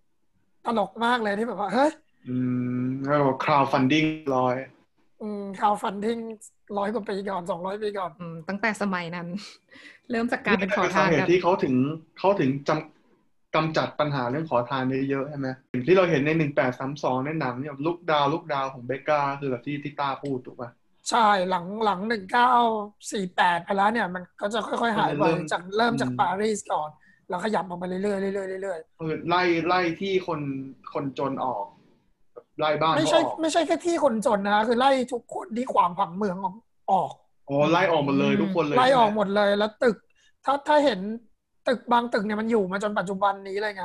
[0.64, 1.90] ตลกมากเลยที่แบบว่าเฮ้ย
[2.28, 2.36] อื
[2.82, 4.56] มแล้ว crowdfunding เลย
[5.22, 6.18] อืม crowdfunding
[6.78, 9.28] ร้อยกว่าปีก่อนสองร้อยปีก่อนอตั้งแต่สมัยนั้น
[10.10, 11.74] เริ่มจากการเป็นขอทานกันที่เขาถึง
[12.18, 15.48] เขาถึงจำกำจัดปัญหาเรื่องขอทานเยอะๆใช่ไหม
[15.86, 20.70] ที่เราเห็นในหนึ่งแปดสามสองในหนังเนี่ยลูกดาวลูกดาวของเบกาคือแบบที่ที่ต้าพูดถูกป่ะ
[21.10, 22.52] ใช่หลังหลังหนึ่งเก้า
[23.12, 26.88] สี่แปดไปแล้วเนี่ย มันก็จะค่อยๆหายไปจากเริ่มจากปารีสก่อน
[27.28, 30.40] แล้วขยับออกไปเรื่อยๆเรื่อยๆเรื่อยๆไล่ไล่ที่คน
[30.92, 31.64] คนจนออก
[32.58, 37.10] ไล่บ้านไม่ใช่ไม่ใช่แค่ที่คนจนนะคือไล่ทุกคนที่ขวางผังเมืองออก
[37.48, 39.96] อ๋อไล่ออกหมดเลยทุกคนเลยไล่ออกหมดเลยแล้วตึก
[40.44, 41.00] ถ้าถ้าเห็น
[41.68, 43.84] ตึกบางตึกเนี่ยมันอยู่มาจนปัจจุบันนี้เลยไง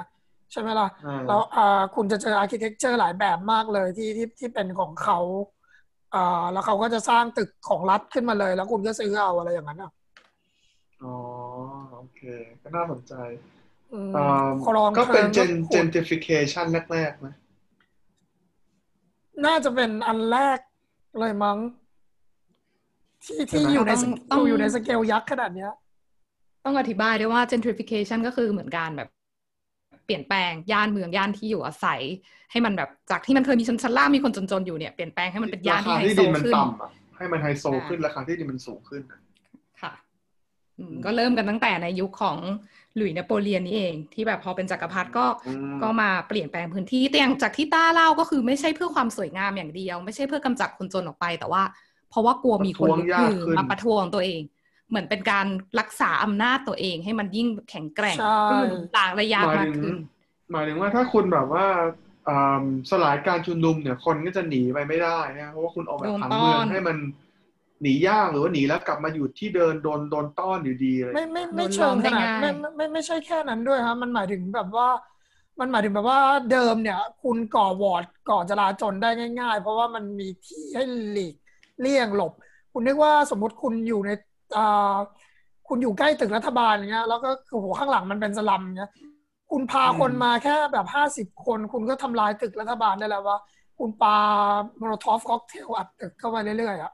[0.51, 0.87] ใช่ไหมล่ะ
[1.27, 5.19] แล้วอ่าคุณจะเจอ architecture หลายแบบมากเลยที่ที่ที่เป็นของเขา
[6.15, 9.91] อ่าแล้วเขาก็จะสร้างตึกของรัฐขึ้นมาเลย แล้วคุณก็ซื้อเอาอะไรอย่างนั้นอะ
[11.03, 11.15] อ๋อ
[11.95, 12.21] โอเค
[12.61, 13.13] ก็น่าสนใจ
[14.97, 17.27] ก็เป็นเจนเจน i ิเคชันแรกๆไหม
[19.45, 20.59] น่าจะเป็นอันแรก
[21.19, 21.57] เลยมั้ง
[23.25, 23.91] ที่ที่อยู่ใน
[24.31, 25.71] ต้องอยู่ในสเกลยักษ์ขนาดเนี้ย
[26.65, 29.09] ต้องอธิบายด้วยว่า gentrification ก็คือเหมือนการแบบ
[30.05, 32.01] เปลี่ยนแปลงย่านเมืองย่านที่อยู่อาศัย
[32.51, 36.53] ให้มันแบบจากที่มันเคยมีชั้นชั้นล่างมีคนจนๆอยู่เนี่ยเปลี่ยนแปลงให้มันเป็นย่านที่ไฮโซขึ้น
[37.17, 39.01] ให้มันไฮโซขึ้นราคาที่ดินมันสูงขึ้น
[39.81, 39.93] ค่ะ
[41.05, 42.37] ก็เริ่มกันตั้งแต่ในยุคของ
[42.97, 45.25] หลุยส์นโปเลียนนี่เอง ที่แบบพอเป็นจักรพรรดิก็
[45.83, 51.63] ก็มาเปลี่ยนแปลงพื้นที่แต่อย่างจากที่ต้าเล่าก็คือไม่ใช่เพื่อความสวยงามอย่างเดียว ไม่ใช่เพื่อกำจัดคนจนออกไป แต่ว่า
[52.09, 54.41] เพราะว่ากลัวมีคนลุกประท้วงยากฮือขึ้นมาประท้วงตัวเอง
[54.89, 55.47] เหมือนเป็นการ
[55.79, 59.97] รักษาอำนาจตัวเองให้มันยิ่งแข็งแกร่งใช่ก็คือต่างระยะหมายมากถึงขึ้น
[60.51, 61.65] หมายถึงว่าถ้าคุณแบบว่า
[62.27, 66.97] อ่าสลายการชุมนุมเนี่ยคนก็จะหนีไปไม่ได้นะเพราะว่าคุณออกแบบโดนผังต้อนเมืองให้มัน
[67.81, 74.89] หนียากหรือว่าหนีแล้วกลับมาอยู่ที่เดินโดนโดนต้อนอยู่ดีอะไรไม่ไม่ไม่โดนเชิงล้อมขได้นาดง่ายไม่ไม่ไม่ไม่ใช่แค่นั้นด้วยครับมันหมายถึงแบบว่า
[75.59, 76.19] มันหมายถึงแบบว่า
[76.51, 79.09] เดิมเนี่ย คุณก่อวอร์ดก่อจราจรได้
[79.39, 81.35] ง่าย ๆ เพราะว่ามันมีที่ให้หลีก
[81.79, 82.33] เลี่ยงหลบ
[82.73, 84.11] คุณนึกว่าสมมติคุณอยู่ใน
[84.57, 84.95] อ่า
[85.67, 88.91] คุณอยู่ใกล้ตึกรัฐบาลอย่างเงี้ยแล้วก็คือโหข้างหลังมันเป็นสลัมเงี้ย
[89.51, 93.37] คุณพาคนมาแค่แบบห้าสิบคน คุณก็ทำลายตึกรัฐบาลได้แล้วว่า
[93.79, 94.15] คุณปา
[94.77, 96.93] โมโลทอฟค็อกเทลอัดตึกเข้าไปเรื่อยๆอะ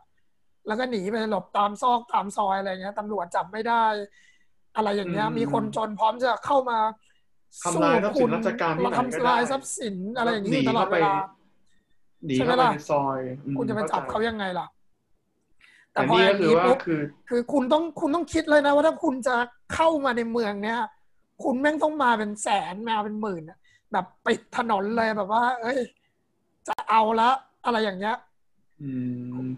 [0.68, 3.84] แล้วก็หนีไปหลบตามซอกตามซอยอะไรเงี้ยตำรวจจับไม่ได้
[4.76, 6.80] อะไรอย่างเงี้ยอืมมีคนจนพร้อมจะเข้ามา
[7.64, 11.16] ทำลายทรัพย์สินราชการที่ไหนก็ได้ทำลายทรัพย์สินอะไรอย่างหนี้นีอยู่ตลอเข้าดไปเวลา
[12.26, 14.68] หนีใช่ไหมเข้าไปล่ะในซอยอืมคุณจะไปจับข้เขาใจยังไงล่ะ
[15.94, 19.36] แต่พอนี่อก็ย่างคือนี้ว่าปุ๊บคือคือคุณต้องคุณต้องคิดเลยนะว่าถ้าคุณจะ
[19.74, 20.80] เข้ามาในเมืองเนี้ย
[21.44, 23.58] คุณแม่งต้องมาเป็นแสนมาเป็นหมื่นอะ
[23.92, 25.80] แบบปิดถนนเลยแบบว่า เอ้ย
[26.68, 27.30] จะเอาละ
[27.66, 28.33] อะไรอย่างเงี้ยอืม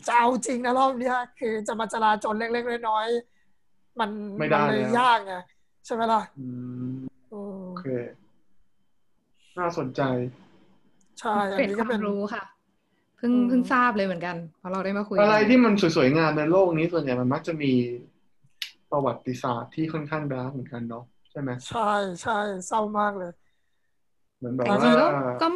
[0.08, 4.10] จะเอาจริงนะรอบเนี้ยคือจะมาจราจรเล็กๆน้อยๆมัน
[4.40, 5.34] ไม่ได้นเลยแล้วยากไง
[5.86, 6.48] ใช่ไหมล่ะอื
[6.92, 6.96] ม
[7.34, 7.86] อืมโอเค
[9.58, 10.02] น่าสนใจ
[11.20, 12.44] ใช่อันเป็นนี้คก็วามเป็นรู้ค่ะ
[13.18, 17.72] เพิ่งอืมเพิ่งทราบเลยเหมือนกันเพราะเราได้มาคุย อะไรกันที่มันสวยๆงามในโลกนี้ส่วนใหญ่มันมักจะมี
[18.92, 23.32] ประวัติศาสตร์ที่ค่อนข้างดาร์กเหมือนกันเนาะใช่ไหมใช่ใช่เศร้ามากเลย
[24.38, 25.08] เหมือนแบบจว่าจริงๆก็
[25.42, 25.48] ก็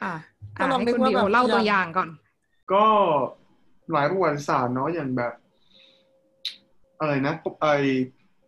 [0.00, 0.14] ค่ะ
[0.58, 2.08] ก็อ่าลองให้นึกคุณว่าดิแบวบเล่าอย่างตัวอย่างก่อน
[2.72, 2.84] ก็
[3.92, 5.32] หลายประวัติศาสตร์เนาะอย่างแบบ
[7.00, 7.74] อะไรนะไอ้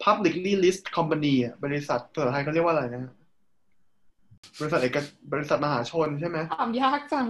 [0.03, 3.03] publicly list company อะบริษัทภาษาไทยเขาเรียกว่าอะไรนะ
[4.61, 4.99] บริษัทเอก
[5.33, 7.27] บริษัทมหาชนใช่ไหมถามยากจัง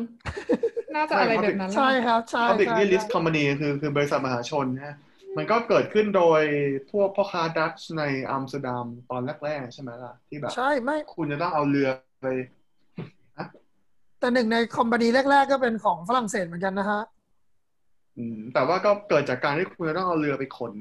[0.94, 4.96] น่าจะอะไรแบบนั้นแหละใช่ครับใช่ publicly ใช่ list company คือคือบริษัทมหาชนนะ
[5.36, 6.42] มันก็เกิดขึ้นโดย
[6.90, 11.88] พวกพ่อค้าดัตช์ในอัมสเตอร์ดัมตอนแรกๆใช่ไหมล่ะ ที่แบบ ใช่ไม่คุณจะต้องเอาเรือ
[12.22, 12.26] ไป
[14.18, 17.02] แต่หนึ่งใน company แรก ๆ ก็เป็นของฝรั่งเศสเหมือนกันนะฮะ
[18.18, 20.74] อืมแต่ว่าก็เกิดจากการที่คุณจะต้องเอาเรือไปขน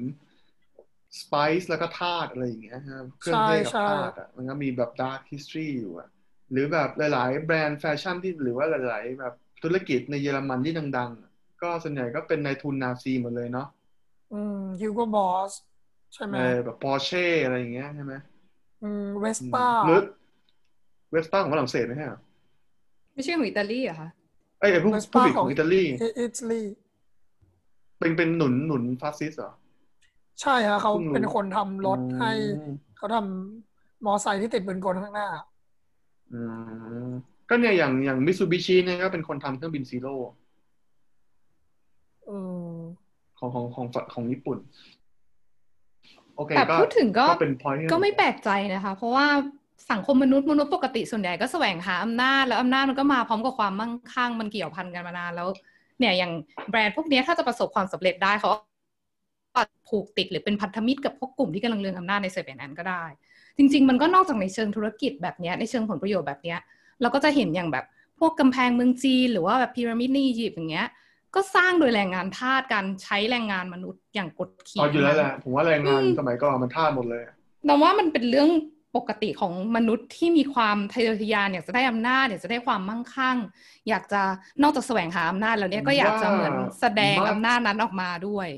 [1.20, 6.08] spice แล้วก็ทาสอะไรอย่างเงี้ยครับเครื่องเทศกับใช่ทาสอะมันก็มีแบบ dark history อยู่อะ
[6.50, 11.30] หรือแบบหลาย ๆ แบรนด์แฟชั่นที่หรือว่าหลาย ๆ แบบธุรกิจในเยอรมันที่ดังๆอะ
[11.62, 13.68] ก็ส่วนใหญ่ก็เป็นนายทุนนาซีหมดเลยเนาะ
[14.30, 15.52] อืมฮิวโกบอส
[16.14, 18.14] ใช่ไหมเออแบบปอร์เช่อะไรอย่างเงี้ยใช่ไหม
[18.82, 20.00] อืมเวสอืมป้าหรือ
[21.10, 22.18] เวสป้าของฝรั่งเศสไหมฮะ
[23.18, 24.08] ไม่ใช่ของอิตาลีเหรอคะ
[24.60, 25.82] ไอ้ยไอ้ผู้เวสผู้ป้าผลิตขขอองงอิตาลี
[26.20, 26.62] อิตาลี
[27.98, 29.52] เป็นเป็นหนุนหนุนฟาสซิสต์เหรอ
[30.40, 35.28] ใช่ฮะเขาเพิ่งรู้เป็นคนทำรถให้อืมเขาทำมอไซค์ที่ติดปืนกลข้างหน้า
[36.32, 36.40] อื
[37.08, 37.10] ม
[37.48, 40.14] ก็เนี่ยอย่างอย่างมิ t ซูบิชิเนี่ยก็เป็นคนทำเครื่องบินซีโร่
[42.30, 42.38] อื
[42.70, 42.74] ม
[43.38, 44.58] ของของของของญี่ปุ่น
[46.36, 49.26] โอเคแต่ก็พูดถึงก็ก็เป็น point ที่ก็ไม่แปลกใจนะคะ เพราะว่า
[49.90, 55.48] สังคมมนุษย์มนุษย์ปกติส่วนใหญ่ก็แสวงหาอำนาจแล้วอำนาจมันก็มาพร้อมกับความมั่งคั่งมันเกี่ยวพันกันมานานแล้ว
[55.98, 56.32] เนี่ยอย่าง
[56.70, 63.04] แบรนด์พวกเนี้ยถ้าจะประสบความสำเร็จได้เขาก็ผูกติดหรือเป็นพันธมิตรกับพวกกลุ่มที่กำลังเรืองอำนาจในเซเว่นนั้นก็ได้
[63.58, 66.58] จริง ๆ มันก็นอกจากในเชิงธุรกิจแบบเนี้ยในเชิงผลประโยชน์แบบเนี้ย
[67.00, 67.84] เราก็จะเห็นอย่างแบบ
[68.18, 70.88] พวกกำแพงเมืองจีน หรือว่าแบบพีระมิดในอียิปต์อย่างเงี้ย
[71.34, 77.22] ก็สร้างโดยแรงงานทาสการใช้แรงงานมนุษย์อย่างกดขี่อ๋ออยู่แล้วแหละผมว่าแรงงานอืมสมัยก่อนมันท่าสหมดเลย
[77.66, 78.48] เราว่ามันเป็นเรื่อง
[78.96, 83.36] ปกติของมนุษย์ที่มีความทะเยอทะยานอยากจะได้อำนาจอยากจะได้ความมั่งคั่ง
[83.88, 84.22] อยากจะ
[84.62, 88.48] นอกจากแสวงหาอำนาจแล้วเนี่ยก็อยากจะเหมือนแสดงอำนาจนั้นออกมาด้วย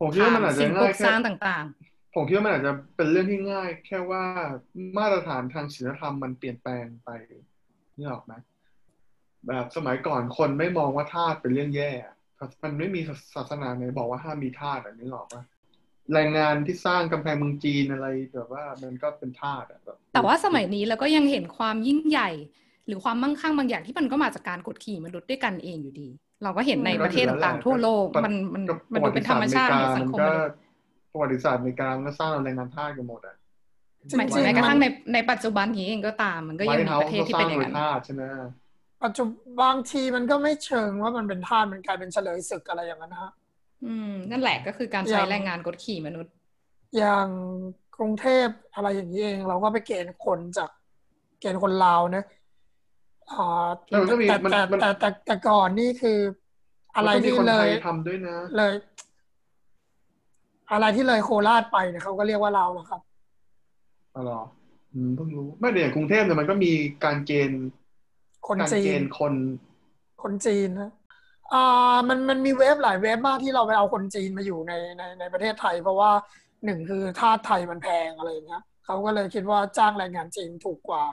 [0.00, 1.66] ผมคิดว่ามันอาจจะสิ่งปลูง่ายกสแค่ร้างต่าง
[2.14, 4.24] ผมคิดว่ามันอาจจะเป็นเรื่องที่ง่าย แค่ว่า
[4.98, 7.10] มาตรฐานทางศีลธรรมมันเปลี่ยนแปลงไป
[7.96, 8.32] นี่ออกไหม
[9.48, 12.14] แบบสมัยก่อนคนไม่มองว่าทาสเป็นเรื่องแย่อะ
[12.62, 13.00] มันไม่มี
[13.34, 15.42] ศาสนาไหนบอกว่าห้ามมีทาสอะนึกออกปะ
[16.12, 22.30] แรงงานที่สร้างกำแพงเมืองจีนอะไรแบบว่ามันก็เป็นทาสอะแบบๆแต่ว่าสมัยนี้เราก็ยังเห็นความยิ่งใหญ่
[22.86, 26.08] หรือความมั่งคั่งบางอย่างที่มันก็มาจากการกดขี่มนุษย์ด้วยกันเองอยู่ดี
[26.44, 30.56] เราก็เห็นในประเทศต่างๆทั่วโลกมันมันก็มันดูเป็นธรรมชาติของสังคมมนุษย์
[31.12, 33.36] ประวัติศาสตร์อเมริกามันก็สร้างแรงงานทาสกันหมดอะ
[34.18, 38.22] หมายถึงแม้กระทั่งในในปัจจุบันนี้เองก็ตาม มันก็ยังมีไวท์เฮาประส์เทศก็ที่สเป็ร้านงอย่างโดยนั้นทาสใช่ไหม
[39.04, 43.32] ปัจจุบันบางทีมันก็ไม่เชิงว่ามันเป็นท่าสมันกลายเป็นเฉลยศึกอะไรอย่างนั้นนะฮะ
[43.84, 46.32] อืม นั่นแหละก็คือการใช้อย่างแรงงานกดขี่มนุษย์
[46.96, 47.28] อย่าง
[47.96, 50.70] กรุงเทพอะไรอย่างนี้เอง เราก็ไปเกณฑ์คนจาก
[51.40, 52.24] เกณฑ์คนลาวนะ
[53.30, 56.18] อ่าแล้วมันก็มีแต่มันแต่มันแต่แต่แต่ก่อนนี่คือ
[56.94, 58.74] อะไรแล้วก็มีที่คนเลไทยยทำด้วยนะ เลย
[60.72, 63.00] อะไรที่เลยโคราชไปเนี่ยเขาก็เรียกว่าเรานะครับ
[64.14, 64.40] อ๋อเหรอ
[64.94, 66.72] อืมเพิ่งรู้ไม่แต่อย่างกรุงเทพเนี่ยมันก็มี
[67.04, 67.64] การเกณฑ์
[68.46, 69.34] คนการจีเกนณฑ์คน
[70.22, 70.90] คนจีนนะ
[71.52, 76.10] อ่ามันมันมีเว็บหลายเว็บมากที่เราไปเอาคนจีนมาอยู่ในในในประเทศไทย เพราะว่า
[76.64, 81.04] หนึ่งคือทาสไทยมันแพงอะไรอย่างเงี้ยเขาก็เลยคิดว่าจ้างแรงงานจีนถูกกว่า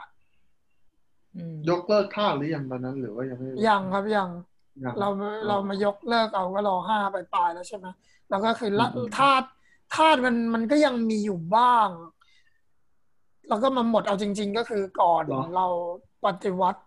[1.36, 4.28] อืมยกเลิกท่าสหรือยังตอนนั้นหรือว่ายังไม่ยังครับยัง
[4.84, 5.08] ยังเรา
[5.48, 7.86] เรามายกเลิกเอาก็รอห้าไปปลายๆแล้วใช่ไหม
[8.30, 9.46] แล้วก็คือละอืมธาตุ
[9.94, 11.88] ธาตุมันมันก็ยังมีอยู่บ้าง
[13.48, 15.24] แล้วก็มาหมดเอาจริง ๆ ก็คือก่อน
[15.56, 15.66] เรา
[16.24, 16.80] ปฏิวัติ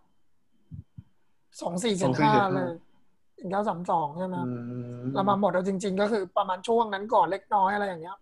[1.61, 2.73] สองสี่เจ็ดห้า เลย
[3.35, 4.53] หนึ่งเก้าสามสองใช่ไหมอื
[5.01, 8.17] มเรามาหมดเอาจริง ๆ ก็คือประมาณช่วงนั้นก่อนเล็กน้อยอะไรอย่างเงี้ย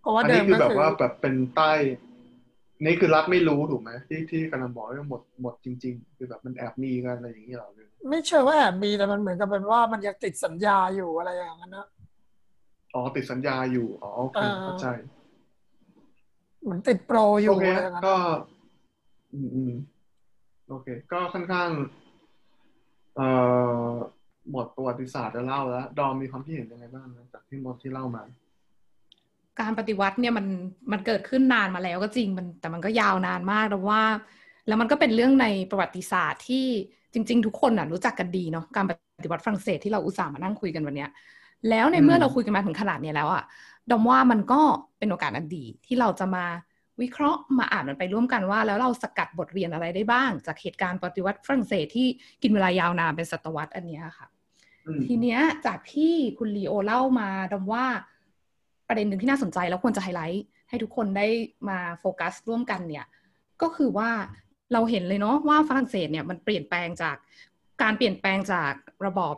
[0.00, 1.72] เพราะว่าอันเดินี้มคือก็แบบคือว่าแบบเป็นใต้
[2.84, 11.86] นี่คือรัฐไม่รู้ถูกไหมที่ที่กำลังบอกว่าหมดหมดจริง ๆ คือแบบมันแอบมีกันอะไรอย่างเงี้ยเหรอหรือไม่เชื่อว่าแอบมีแต่มันเหมือนกับเป็นว่ามันยังติดสัญญาอยู่อะไรอย่างนั้นนะ
[12.94, 14.86] อ๋อติดสัญญาอยู่อ๋อโอเคอ่าเข้าใจ
[16.62, 18.16] เหมือนติดโปรอยู่โอเคอะไรอย่างนั้นก็
[19.34, 19.72] อืมอืม
[20.68, 21.70] โอเค ก็ค่อนข้าง
[23.20, 23.30] เอ่
[23.86, 23.92] อ
[24.50, 28.22] หมดประวัติศาสตร์จะเล่าแล้ว ดอมมีความคิดเห็นยังไงบ้างจากที่หมดที่เล่ามา
[29.60, 30.46] การปฏิวัติเนี่ยมัน
[30.92, 34.02] มันเกิดขึ้นนานมาแล้วก็จริงมันแต่มันก็ยาวนานมากแต่ว่า
[34.66, 36.66] แล้วมันก็เป็นเรื่องในประวัติศาสตร์ที่
[37.12, 38.92] จริง ๆ ทุกคนน่ะรู้จักกันดีเนาะการป
[39.24, 41.10] ฏิวัติฝรั่งเศสที่เราอุตส่าห์มานั่งคุยกันวันเนี้ย
[41.68, 43.44] แล้วในเมื่อเราคุยกันมาถึงขนาดเนี้ยแล้วอะ
[43.90, 44.60] ดอมว่ามันก็
[44.98, 46.44] เป็นโอกาสอันดีที่เราจะมา
[47.02, 52.08] วิเคราะห์มาอ่านมันไปร่วมกันว่า แล้วเราสกัดบทเรียนอะไรได้บ้าง จากเหตุการณ์ปฏิวัติฝรั่งเศสที่
[52.42, 54.26] กินเวลายาวนานเป็นศตวรรษอันเนี้ยค่ะ
[54.86, 57.84] อืมทีเนี้ยจากที่คุณลีโอเล่ามาดำว่า
[58.88, 61.26] ประเด็นหนึ่งที่น่าสนใจแล้วควรจะไฮไลท์ให้ทุกคนได้
[61.68, 63.06] มาโฟกัสร่วมกันเนี่ย
[63.62, 64.10] ก็คือว่า
[64.72, 67.16] เราเห็นเลยเนาะว่าฝรั่งเศสเนี่ยมันเปลี่ยนแปลงจาก
[67.82, 68.72] การเปลี่ยนแปลงจาก
[69.06, 69.34] ระบอบ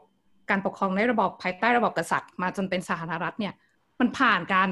[0.50, 3.54] การปกครองในระบอบภายใต้ระบอบกษัตริย์ มาจนเป็นสาธารณรัฐเนี่ย
[4.00, 4.70] มันผ่านการ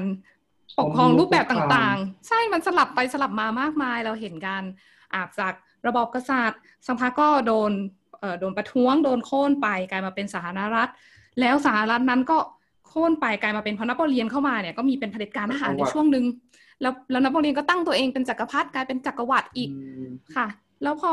[0.79, 4.63] ปกครองรูปแบบต่างๆ ใช่มันสลับไปสลับมามากมายเราเห็นการ
[5.13, 5.53] อาบจาก
[5.87, 7.71] ระบอบกษัตริย์สักพักก็โดน
[8.19, 10.89] เอ่อโดนประท้วง โดนโค่นไปกลายมาเป็นสาธารณรัฐ
[11.39, 12.37] แล้วสหรัฐนั้นก็
[12.87, 16.25] โค่นไปกลายมาเป็นพอนโปเลียนเข้ามาเนี่ยก็มีเป็นเผด็จการทหารในช่วงหนึ่ง
[16.81, 20.47] แล้วแล้วนโปเลียนก็ตั้งตัวเองเป็นจักรพรรดิกลายเป็นจักรวรรดิอีกอืมค่ะ
[20.83, 21.11] แล้วพอ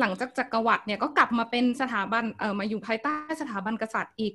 [0.00, 4.32] หลังจากจักรวรรดิเนี่ยก็กลับมาเป็นสถาบันเออมาอยู่ภายใต้สถาบันกษัตริย์อีก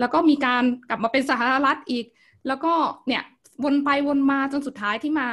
[0.00, 2.04] แล้วก็มีการกลับมาเป็นสหรัฐอีก
[2.46, 2.72] แล้วก็
[3.06, 3.22] เนี่ย
[3.64, 5.28] วนไปวนมาจนสุดท้ายที่มา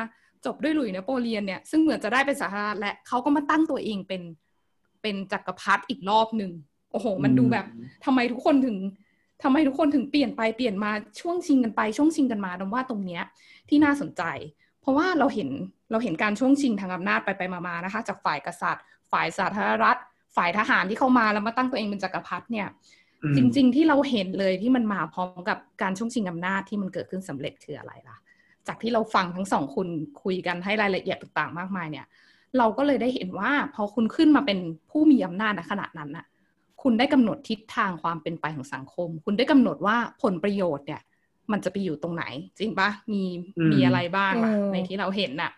[0.46, 4.22] จบด้วยหลุยส์นโปเลียนเนี่ยซึ่งเหมือนจะได้เป็นสหรัฐและเขาก็มาตั้งตัวเองเป็น
[5.02, 6.52] เป็นจักรพรรดิอีกรอบหนึ่ง
[6.92, 7.66] โอ้โห มันดูแบบ
[8.06, 8.78] ทำไมทุกคนถึง
[9.44, 13.24] ทำไมทุกคนถึงเปลี่ยนไปเปลี่ยนมาช่วงชิงกันไป ช่วงชิงกันมาดมว่าตรงเนี้ย
[13.70, 14.24] ที่น่าสนใจ
[14.82, 15.50] เพราะว่าเราเห็น
[15.92, 19.98] เราเห็นการช่วงชิงทางอำนาจไปไปมาๆนะคะ จากฝ่ายกษัตริย์ ฝ่ายสาธารณรัฐ
[20.36, 23.05] ฝ่ายทหารที่เข้ามาแล้วมาตั้งตัวเองเป็นจักรพรรดิเนี่ยอืม
[23.36, 28.18] จริง ๆ ที่เราเห็นเลยที่มันมาพร้อมกับการช่วงชิงอำนาจที่มันเกิดขึ้นสำเร็จคืออะไรล่ะ
[28.68, 29.88] จากที่เราฟังทั้งสองคุณ
[30.24, 32.06] คุยกันให้รายละเอียดต่างๆ มากมายเนี่ย
[32.58, 34.60] เราก็เลยได้เห็นว่าพอคุณขึ้นมาเป็น
[34.90, 36.26] ผู้มีอำนาจในขณะนั้นน่ะ
[36.82, 41.02] คุณได้กำหนดทิศทางความเป็นไปของสังคม คุณได้กำหนดว่าผลประโยชน์เนี่ย
[41.52, 42.24] มันจะไปอยู่ตรงไหน
[42.58, 43.24] จริงปะมี
[43.58, 45.52] อืมมีอะไรบ้างล่ะอืมในที่เราเห็นน่ะ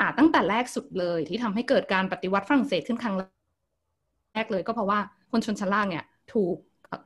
[0.00, 3.16] อ่าตั้งแต่แรกสุดเลยที่ทำให้เกิดการปฏิวัติฝรั่งเศสขึ้นครั้ง
[4.34, 4.98] แรกเลย ก็เพราะว่า
[5.30, 6.56] คนชนชั้นล่างเนี่ย ถูก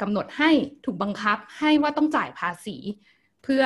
[0.01, 0.51] กำหนดให้
[0.85, 2.77] ถูกบังคับให้ว่าต้องจ่ายภาษี
[3.43, 3.65] เพื่อ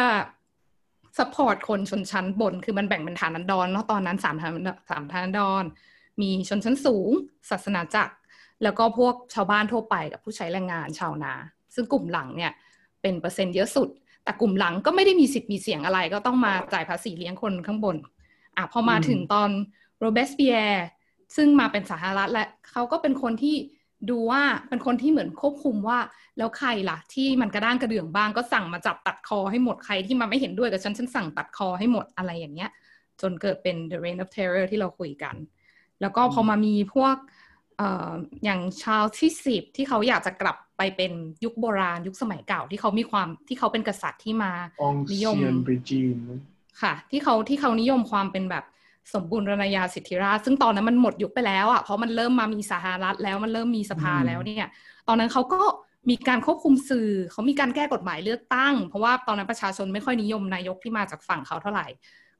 [1.18, 4.52] support คนชนชั้นบน คือมันแบ่งเป็นฐานันดรเนาะตอนนั้นสามฐาน
[4.90, 5.64] สามฐานันดร
[6.20, 7.10] มีชนชั้นสูง
[7.50, 8.14] ศาสนาจักร
[8.62, 11.32] แล้วก็พวกชาวบ้านทั่วไปกับผู้ใช้แรงงานชาวนา
[11.74, 12.52] ซึ่งกลุ่มหลังเนี่ย
[13.02, 13.88] เป็นเปอร์เซ็นต์เยอะสุด
[14.24, 17.96] แต่กลุ่มหลังก็ไม่ได้มีสิทธิ์มีเสียงอะไร ก็ต้องมาจ่ายภาษีเลี้ยงคนข้างบน
[18.56, 19.50] อะพอมาถึงตอน
[19.98, 20.82] โรเบสเปียร์
[21.36, 23.56] ซึ่งมาเป็นสหรัฐและเขาก็เป็นคนที่
[24.08, 25.98] ดูว่าเป็นคนที่เหมือนควบคุมว่า
[26.38, 32.70] แล้วใครล่ะ ที่มันกระด้างกระเดื่องบ้างก็สั่งมาจับตัดคอให้หมดใครที่มาไม่เห็นด้วยกับฉันฉันสั่งตัดคอให้หมดอะไรอย่างเงี้ย
[33.20, 35.34] จนเกิดเป็น the reign of terror ที่เราคุยกัน
[36.00, 37.16] แล้วก็พอมามีพวก
[37.76, 38.12] เอ่อ
[38.44, 41.12] อย่างชาวที่สิบที่เขาอยากจะกลับไปเป็น
[41.44, 46.16] ยุคโบราณยุคสมัยเก่าที่เขามีความที่เขาเป็นกษัตริย์ที่มาองนิเซียมยนบริจีน
[46.82, 48.64] ค่ะ ที่เขาที่เขานิยมความเป็นแบบ
[49.14, 54.66] สมบูรณาญาสิทธิราชย์ซึ่งตอนนั้นมันหมดยุคไปแล้วอะเพราะมันเริ่มมามีสหรัฐแล้วมันเริ่มมีสภาอืมแล้วเนี่ย
[55.08, 55.62] ตอนนั้นเขาก็
[56.10, 61.86] มีการควบคุมสื่อเขามีการแก้กฎหมายเลือกตั้ง เพราะว่าตอนนั้นประชาชนไม่ค่อยนิยมนายกที่มาจากฝั่งเขาเท่าไหร่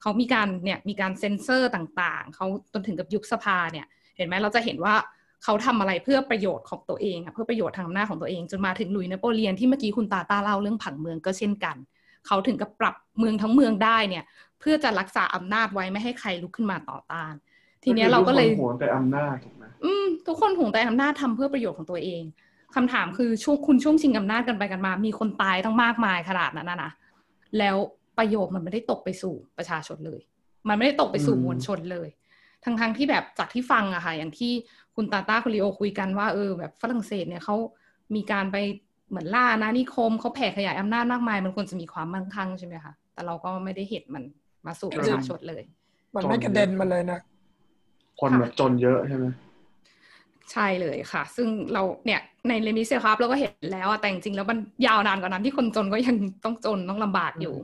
[0.01, 4.95] เขามีการเนี่ยมีการเซ็นเซอร์ต่างๆเขาจนถึงกับยุบสภาเนี่ย เห็นไหมเราจะเห็นว่า
[5.45, 11.77] เขาทำอะไรเพื่อประโยชน์ของตัวเองอะเพื่อประโยชน์ทางอำนาจของตัวเอง จนมาถึงหลุยส์นโปเลียนที่เมื่อกี้คุณตาตาเล่าเรื่องผังเมืองก็เช่นกัน
[12.27, 14.25] เขาถึงกับปรับเมืองทั้งเมืองได้เนี่ย
[14.61, 17.33] เพื่อจะรักษาอำนาจไว้ไม่ให้ใครลุกขึ้นมาต่อต้าน
[17.85, 22.23] ทีเนี้ยเราก็เลยทุคนหวงแต่อำนาจถูกไหมอืมทุกคนห่วงแต่อำนาจทำเพื่อประโยชน์ของตัวเอง
[22.75, 26.91] คำถามคือช่วงคุณช่วงชิงอำนาจกันไปกันมา มีคนตายตั้งมากมายขนาดนั้นนะนะ
[27.59, 27.77] แล้ว
[28.19, 30.21] ประโยชน์มันไม่ได้ตกไปสู่ประชาชนเลย
[30.69, 32.09] มันไม่ได้ตกไปสู่มวลชนเลย
[32.65, 34.53] ทั้งทงๆที่แบบจากที่ฟังอะค่ะ อย่างที่
[34.97, 37.57] คุณตาต้าคุณลีโอคุยกันว่าเออแบบฝรั่งเศสเนี่ยเขา
[38.15, 38.57] มีการไป
[39.11, 44.25] เหมือนล่านานิคมเขาแผ่ขยายอำนาจมากมาย มันควรจะมีความมั่งคั่งใช่ไหมคะแต่เราก็ไม่ได้เห็นมัน
[44.67, 45.63] มาสู่ประชาชนเลย
[46.15, 47.19] มันไม่กระเด็นมาเลยนะ
[48.21, 49.27] คนแบบจนเยอะใช่ไหม
[50.53, 57.55] ใช่เลยค่ะ ซึ่งเราเนี่ยในเลมิเซียครับเราก็เห็นแล้วอะแต่จริงๆแล้วมันยาวนานกว่านั้นที่คนจนก็ยังต้องจนต้องลำบากอยู่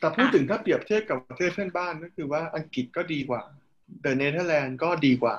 [0.00, 3.42] แต่พูดถึงถ้าเปรียบเทียบกับประเทศเพื่อนบ้านก็คือว่าอังกฤษก็ดีกว่า
[4.02, 5.36] เดนเนเธอร์แลนด์ก็ดีกว่า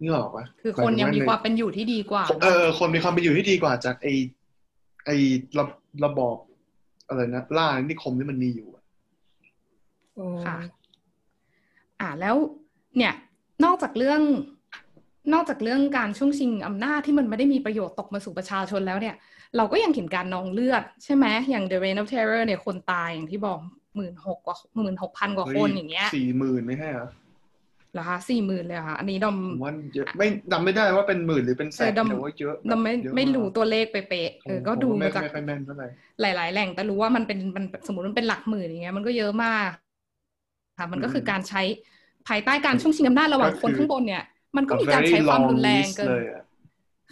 [0.00, 4.08] นี่หรอกปะคือคนยังมีความเป็นอยู่ที่ดีกว่า เออ คนมีความเป็นอยู่ที่ดีกว่าจากไอ
[5.06, 5.10] ไอ
[5.58, 5.64] ระ
[6.04, 6.36] ระบอบ
[7.08, 8.82] อะไรนะล่านิคมที่มันมีอยู่อะ
[10.46, 10.56] ค่ะ
[12.00, 12.36] อ่าแล้ว
[12.96, 13.12] เนี่ย
[13.64, 14.20] นอกจากเรื่อง
[15.32, 19.14] นอกจากเรื่องการช่วงชิงอำนาจที่มันไม่ได้มีประโยชน์ตกมาสู่ประชาชนแล้วเนี่ย
[19.56, 23.58] เราก็ยังเห็นการนองเลือดใช่ไหมอย่าง The Reign of Terror เนี่ยคนตายอย่างที่บอก
[23.96, 27.08] หมื่นหกกว่าหมื่นหกพันกว่าคนอย่างเงี้ยสี่หมื่นไม่ใช่เหรอ
[27.92, 35.88] เหรอคะสี่หมื่นเลยเหรอค่ะ อันนี้ดอมผมว่าเยอะไม่จำไม่ได้ว่าเป็นหมื่นหรือเป็นแสเอนอดำแต่ว่าเยอะดอมไม่เยอะไม่ากรู้ตัวเลขเป๊ะๆเออก็ผมดูไม่มาจากไม่ค่อยแม่นเท่าไหร่
[36.20, 39.70] หลาย ๆ แหล่งแต่รู้ว่ามันเป็นมันสมมติมันเป็นหลักหมื่นอย่างเงี้ยมันก็เยอะมาก
[40.78, 41.62] ค่ะมันก็คือการใช้
[42.28, 44.22] ภายใต้การช่วงชิงอำนาจระหว่างคนข้างบนเนี่ย
[44.56, 46.42] มันก็มีการใช้ความรุนแรงเกินเลยอะ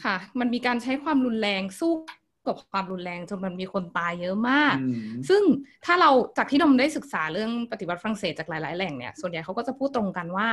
[0.04, 1.92] ค่ะ มันมีการใช้ความรุนแรงสู้
[2.46, 4.98] กับความรุนแรงจนมันมีคนตายเยอะมากอืม
[5.28, 5.42] ซึ่ง
[5.84, 10.48] ถ้าเราจากที่ดมได้ศึกษาเรื่องปฏิวัติฝรั่งเศสจากหลาย ๆ แหล่งเนี่ย ส่วนใหญ่เขาก็จะพูดตรงกันว่า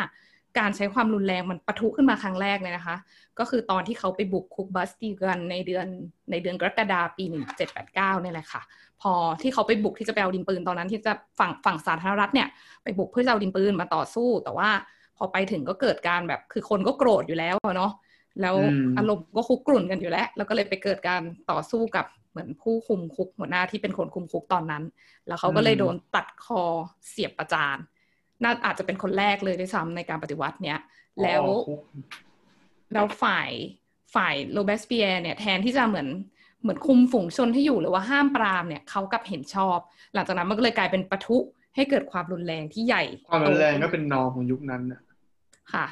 [0.60, 2.96] การใช้ความรุนแรงมันปะทุขึ้นมาครั้งแรกเลยนะคะ
[3.40, 5.86] ก็คือตอนที่เขาไปบุกคุกบัสตีกันในเดือน
[6.32, 7.24] ในเดือนกรกฎาปี
[7.74, 8.62] 1789เนี่ยแหละค่ะ
[9.02, 12.48] พอที่เขาไปบุกที่จะไปเอาดินปืนตอนนั้นที่จะฝั่งฝั่งสาธารณรัฐเนี่ย
[12.84, 14.70] ไปบุกเพื่อจะเอาดินปืนมาต่อสู้ แต่ว่า
[15.18, 17.92] พอไปถึงก็เกิดการแบบคือคนก็โกรธอยู่แล้วอะเนาะ
[18.42, 21.22] แล้วอืมอารมณ์ก็คุกกรุ่นกันอยู่แล้ว แล้วก็เลยไปเกิดการ
[21.52, 24.84] ต่อสู้กับเหมือนผู้คุมคุกหัวหน้าที่เป็นคนคุมคุกตอนนั้น
[25.28, 26.62] แล้วเขาก็เลยโดนตัดคอ
[27.10, 27.78] เสียบประจาน
[28.44, 30.80] น่าอาจจะเป็นคนแรกเลยด้วยซ้ำในการปฏิวัติเนี้ย
[31.22, 31.82] แล้วอ๋อคุก
[32.94, 33.50] แล้วฝ่าย
[34.16, 36.08] ฝ่ายโรเบสเปียร์เนี่ยแทนที่จะเหมือน
[36.62, 39.78] เหมือนคุมฝูงชนที่อยู่หรือว่าห้ามปรามเนี่ยเขากลับเห็นชอบ
[40.14, 41.38] หลังจากนั้นมันก็เลยกลายเป็นปะทุ
[41.76, 45.02] ให้เกิดความรุนแรงที่ใหญ่ ความรุนแรงโตก็เป็นนอของยุคนั้นน่ะ
[45.74, 45.86] ค่ะ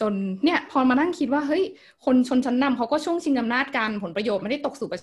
[0.00, 0.12] จน
[0.44, 1.64] เนี่ยพอมานั่งคิดว่าเฮ้ย
[2.04, 5.00] คนชนชั้นนำเขาก็ช่วงชิงอำนาจกันผลประโยชน์ไม่ได้ตกสู่ประ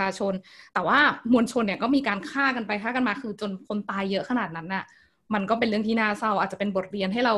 [0.00, 0.32] ชาชน
[0.74, 0.98] แต่ว่า
[1.32, 4.84] มวลชนเนี่ยก็มีการฆ่ากันไปฆ่ากันมาคือจนคนตายเยอะขนาดนั้นน่ะ
[5.34, 7.34] มันก็เป็นเรื่องที่น่าเศร้า อาจจะเป็นบทเรียนให้เรา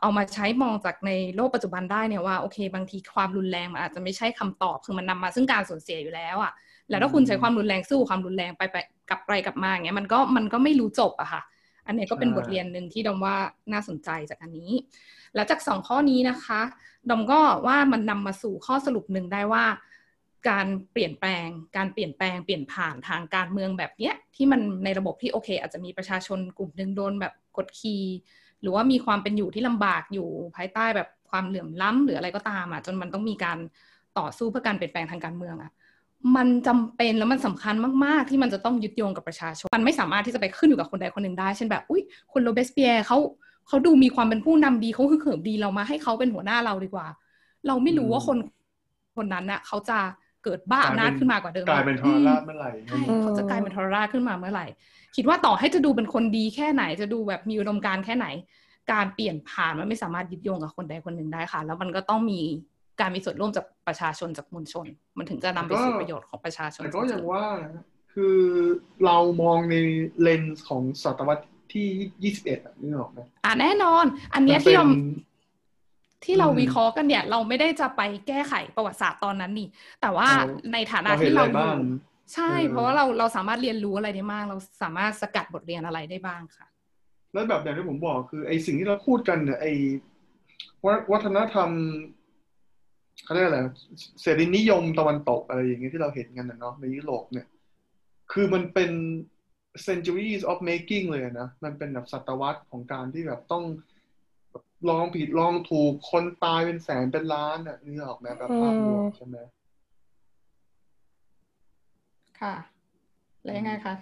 [0.00, 6.52] เอามาใช้มองจากในโลกปัจจุบันได้เนี่ยว่าโอเค บางทีความรุนแรงมันอาจจะไม่ใช่คำตอบคือมันนำมาซึ่งการสูญเสียอยู่แล้วอะ
[6.90, 8.76] แล้วถ้าคุณใช้ความรุนแรงสู้ความรุนแรงไปไป
[9.10, 11.42] กลับไปกลับมาอย่างเงี้ยมันก็มันก็ไม่รู้จบอะค่ะ
[11.86, 13.36] อันนี้ก็เป็นบทเรียนหนึ่งที่ดอมว่า
[13.72, 14.70] น่าสนใจจากอันนี้
[15.34, 16.60] แล้วจากสองข้อนี้นะคะ
[17.10, 19.64] ดอมก็ว่ามันนำมาสู่ข้อสรุปหนึ่งได้ว่า
[20.50, 28.02] การเปลี่ยนแปลง การเปลี่ยนแปลงเปลี่ยนผ่านทางการเมืองแบบเนี้ยที่มันในระบบที่โอเค อาจจะมีประชาชนกลุ่มหนึ่งโดนแบบกดขี่
[28.60, 33.58] หรือว่ามีความเป็นอยู่ที่ลำบากอยู่ภายใต้แบบความเหลื่อมล้ำหรืออะไรก็ตามอะจนมันต้องมีการ
[34.18, 35.70] ต่อสู้เพื่อการเปลี่ยนแปลงทางการเมืองอะ
[36.36, 37.74] มันจำเป็นแล้วมันสำคัญ
[38.04, 43.18] มาก ๆ ที่มันจะต้องยึดโยงกับประชาชน มันไม่สามารถที่จะไปขึ้นอยู่กับคนใดคนหนึ่งได้ เช่นแบบ อุ้ยคนโรเบสเปียร์เขา
[43.68, 47.06] เขาดูมีความเป็นผู้นำดีเขาคือเขิมดีเรามาให้เขาเป็นหัวหน้าเราดีกว่า
[47.66, 48.38] เราไม่รู้ว่าคน
[49.16, 49.98] คนนั้นน่ะเขาจะ
[50.46, 54.66] เกิดบ้าอำนาจขึ้นมากว่าเดิมกลายเป็นทรราชเมื่อไหร่ใช่เขาจะกลายเป็นทรราชขึ้นมาเมื่อไหร่
[55.16, 58.26] คิดว่าต่อให้จะดูเป็นคนดีแค่ไหน จะดูแบบมีอุดมการณ์แค่ไหน
[58.92, 62.40] การเปลี่ยนผ่านมันไม่สามารถยึดโยงกับคนใดคนหนึ่งได้ค่ะ แล้วมันก็ต้องมี
[63.00, 64.86] การมีส่วนร่วมจากประชาชนจากมวลชน
[65.18, 67.84] มันถึงจะนำไปสู่ประโยชน์ของประชาชนแต่ก็จอริย่างงว่านะ
[68.14, 68.38] คือ
[69.04, 69.74] เรามองใน
[70.20, 71.86] เลนส์ของศตวรรษที่
[72.22, 74.86] ยี่สิบเอ็ดนี่หรอกไหมๆอะแน่นอน อันเนี้ยมันที่เป็นเรา
[76.24, 79.68] ที่เราอืมวิเคราะห์กันเนี่ย เราไม่ได้จะไปแก้ไขประวัติศาสตร์ตอนนั้นนี่
[80.00, 81.98] แต่ว่าเราในฐานะเราเห็นที่เราอะไรบ้างอยู่
[82.34, 86.66] ใช่เออเพราะว่าเราเราสามารถเรียนรู้อะไรได้มาก เราสามารถสกัดบทเรียนอะไรได้บ้างค่ะ
[87.32, 89.66] แล้วแบบอย่างที่ผมบอกคือไอสิ่งที่เราพูดกันเนี่ยไอ
[90.84, 91.70] วัฒวัฒนธรรม
[93.24, 93.60] เขาเรียกอะไร
[94.22, 97.46] เสรีนิยมตะวันตกอะไรอย่างเงี้ยที่เราเห็นกันนะเนาะในยุโรปเนี่ย
[98.32, 98.90] คือมันเป็น
[99.86, 103.64] centuries of making เลยนะ มันเป็นแบบศตวรรษของการที่แบบต้อง
[104.90, 109.36] ลองผิดลองถูกคนตายเป็นแสนเป็นล้านอะนี่ออกไหมแบบภาพรวมใช่ไหม
[112.40, 112.54] ค่ะ
[113.42, 113.94] แล้วยังไงคะ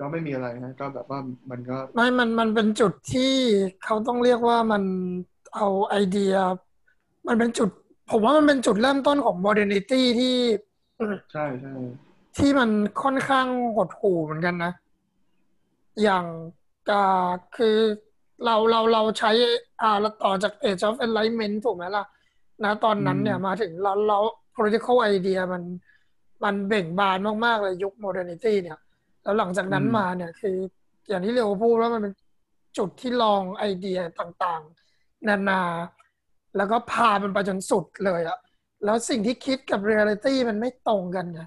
[0.00, 3.32] ก็ไม่มีอะไรนะก็แบบว่ามันก็ไม่ มัน มันเป็นจุดที่
[3.84, 4.82] เขาต้องเรียกว่ามัน
[5.54, 6.34] เอาไอเดีย
[7.26, 7.68] มันเป็นจุด
[8.10, 10.36] ผมว่ามันเป็นจุดเริ่มต้นของ modernity ที่
[11.32, 11.72] ใช่ใช่
[12.38, 12.70] ที่มัน
[13.02, 14.72] ค่อนข้างหดหู่เหมือนกันนะ
[16.02, 16.24] อย่าง
[16.90, 17.76] อ่าคือ
[18.44, 19.30] เราเราเราใช้
[19.82, 22.04] อ่าเราต่อจาก Age of Enlightenment ถูกไหมล่ะ
[22.64, 24.18] นะตอนนั้นเนี่ยมาถึงเราเรา
[24.56, 25.62] political idea มัน
[26.44, 28.78] มันเบ่งบานมาก ๆ เลยยุค modernity เนี่ย
[29.22, 30.56] แล้วหลังจากนั้นมาเนี่ยคือ
[31.08, 32.14] อย่างที่เรียวพูดว่ามันเป็น
[32.78, 35.62] จุดที่ลองไอเดียต่างๆ นานา
[36.56, 38.38] แล้วก็พามันไปจนสุดเลยอะ
[38.84, 41.40] แล้วสิ่งที่คิดกับเรียลิตี้มันไม่ตรงกันไง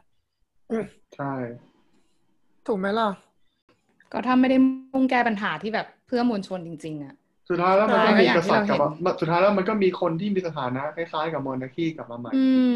[1.16, 1.34] ใช่
[2.68, 3.10] ถูกไหมล่ะ
[4.12, 4.58] ก็ถ้าไม่ได้
[4.94, 7.14] มุ่งแก้ปัญหาที่แบบเพื่อมวลชนจริง ๆ อะ
[7.50, 12.74] สุดท้ายแล้วมันก็ใช่มีกที่ษัตริย์อย่างที่เรากับเห็นสุดท้ายแล้วมันก็มีคนที่มีสถานะคล้ายๆกับ monarchy กลับมาใหม่อืม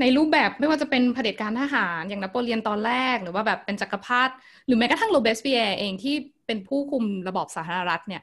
[0.00, 4.32] ในรูปแบบไม่ว่าจะเป็นเผด็จการทหารอย่างนโปเลียนตอนแรก หรือว่าแบบเป็นจักรพรรดิ
[4.66, 6.14] หรือแม้กระทั่งโรเบสเปียร์เองที่
[6.46, 8.22] เป็นผู้คุมระบอบสาธารณรัฐเนี่ย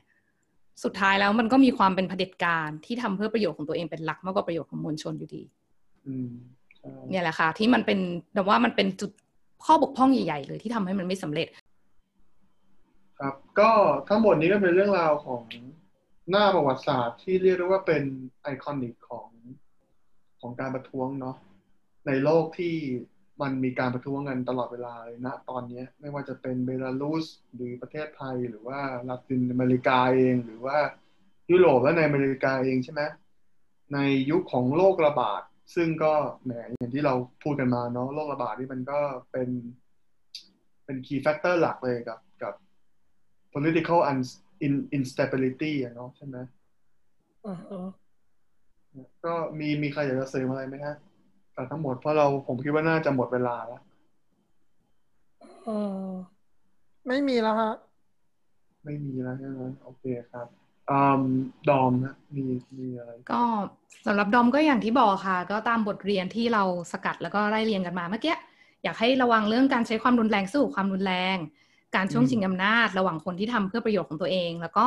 [0.83, 5.41] สุดท้ายแล้วมันก็มีความเป็นเผด็จการที่ทำเพื่อประโยชน์ของตัวเองเป็นหลักมากกว่าประโยชน์ของมวลชนอยู่ดี
[6.07, 6.29] อืม
[6.77, 7.99] ใช่เนี่ยแหละค่ะ ที่มันเป็น
[8.33, 9.11] แต่ว่ามันเป็นจุด
[9.65, 11.47] ข้อบกพร่องใหญ่ ๆ เลยที่ทำให้มันไม่สำเร็จ
[13.19, 13.71] ครับ ก็
[14.09, 15.43] ทั้งหมดนี้ก็เป็นเรื่องราวของ
[16.29, 18.03] หน้าประวัติศาสตร์ที่เรียกได้ว่าเป็น
[18.41, 19.27] ไอคอนิกของ
[20.39, 21.35] ของการประท้วงเนาะ
[22.07, 22.75] ในโลกที่
[23.41, 30.77] มันมีการประท้วงกันตลอดเวลาเลยนะตอนนี้ไม่ว่าจะเป็นเบลารุสหรือประเทศไทยหรือว่าลาตินอเมริกาเอง หรือว่า
[31.51, 33.01] ยุโรปและในอเมริกาเองใช่ไหม
[33.93, 33.99] ใน
[34.31, 35.41] ยุคของโรคระบาด
[35.75, 36.13] ซึ่งก็
[36.43, 37.13] แหมอย่างที่เรา
[37.43, 38.99] พูดกันมาเนาะโรคระบาดนี่มันก็
[39.31, 39.49] เป็น
[40.85, 42.19] เป็น key factor หลักเลยกับ
[43.57, 46.37] political un- in- instability อะเนาะใช่ไหม
[47.47, 47.79] อือฮึ
[49.25, 50.95] ก็มีมีใครอยากจะเสริมอะไรไหมฮะ
[51.53, 53.81] แต่ทั้งหมดเพราะเราผมคิดว่าน่าจะหมดเวลาแล้ว
[55.67, 56.07] อืม
[57.07, 57.73] ไม่มีแล้วฮะ
[58.83, 60.47] ไม่มีแล้วใช่ไหมโอเคครับ
[60.91, 61.21] อืม
[61.69, 62.45] ดอมนะมี
[62.77, 63.41] มีอะไรก็
[64.05, 68.35] สำหรับดอมก็อย่างที่บอกค่ะ ก็ตามบทเรียนที่เราสกัดแล้วก็ไล่เรียงกันมาเมื่อกี้
[68.83, 71.37] อยากให้ระวังเรื่องการใช้ความรุนแรงสู้กับความรุนแรง
[71.97, 74.85] การช่วงชิงอำนาจ ระหว่างคนที่ทำเพื่อประโยชน์ของตัวเอง แล้วก็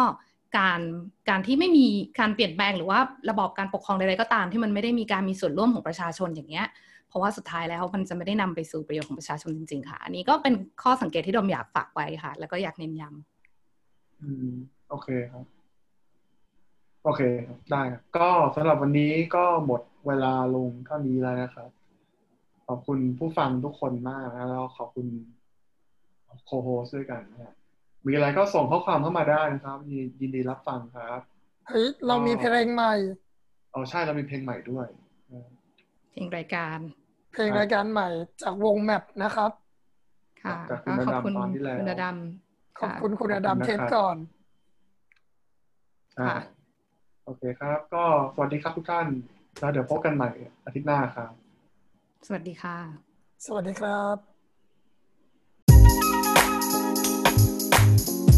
[0.59, 0.81] การ
[1.29, 1.87] การที่ไม่มี
[2.19, 2.99] การเปลี่ยนแปลงหรือว่า
[3.31, 6.67] ระบอบการปกครองใดๆก็ตาม ที่มันไม่ได้มีการมีส่วนร่วมของประชาชนอย่างเงี้ย
[7.09, 14.51] เพราะว่าสุดท้ายแล้วมันจะไม่ได้นำไปสู่ประโยชน์ของประชาชนจริงๆค่ะ อันนี้ก็เป็นข้อสังเกตที่ดอมอยากฝากไว้ค่ะ แล้วก็อยากเน้นย้ำอืม
[14.89, 15.45] โอเคครับ
[17.05, 21.71] โอเคครับได้ครับก็สำหรับวันนี้ก็หมดเวลาลงเท่านี้แล้วนะครับ
[22.67, 25.07] ขอบคุณผู้ฟังทุกคนมากนะแล้วขอบคุณ
[26.45, 27.55] โคโฮสด้วยกันนะครับ
[28.07, 31.21] มีอะไรก็ส่งข้อความเข้ามาได้นะครับยินยินดีรับฟังครับ
[31.69, 32.93] เฮ้ยเรามีเพลงใหม่
[33.75, 34.87] อ๋อใช่เรามีเพลงใหม่ด้วย
[36.11, 36.79] เพลงรายการ
[37.33, 38.09] เพลงรายการใหม่
[38.43, 39.53] จากวงแมปนะครับ
[40.43, 42.17] ค่ะจากคุก็ณขอบคุณอดัมตอนที่แล้วคุณอดัม
[42.81, 44.17] ขอบคุณคุณอดัมขอบคุณนะครับเทปก่อน
[46.21, 46.33] อ่า
[47.25, 48.05] โอเคครับ ก็
[48.35, 49.07] สวัสดีครับทุกท่าน
[49.61, 50.31] แล้วเดี๋ยวพบกันใหม่
[50.65, 51.33] อาทิตย์หน้าครับ
[52.27, 52.77] สวัสดีค่ะ
[53.47, 54.30] สวัสดีครับ
[57.91, 58.30] you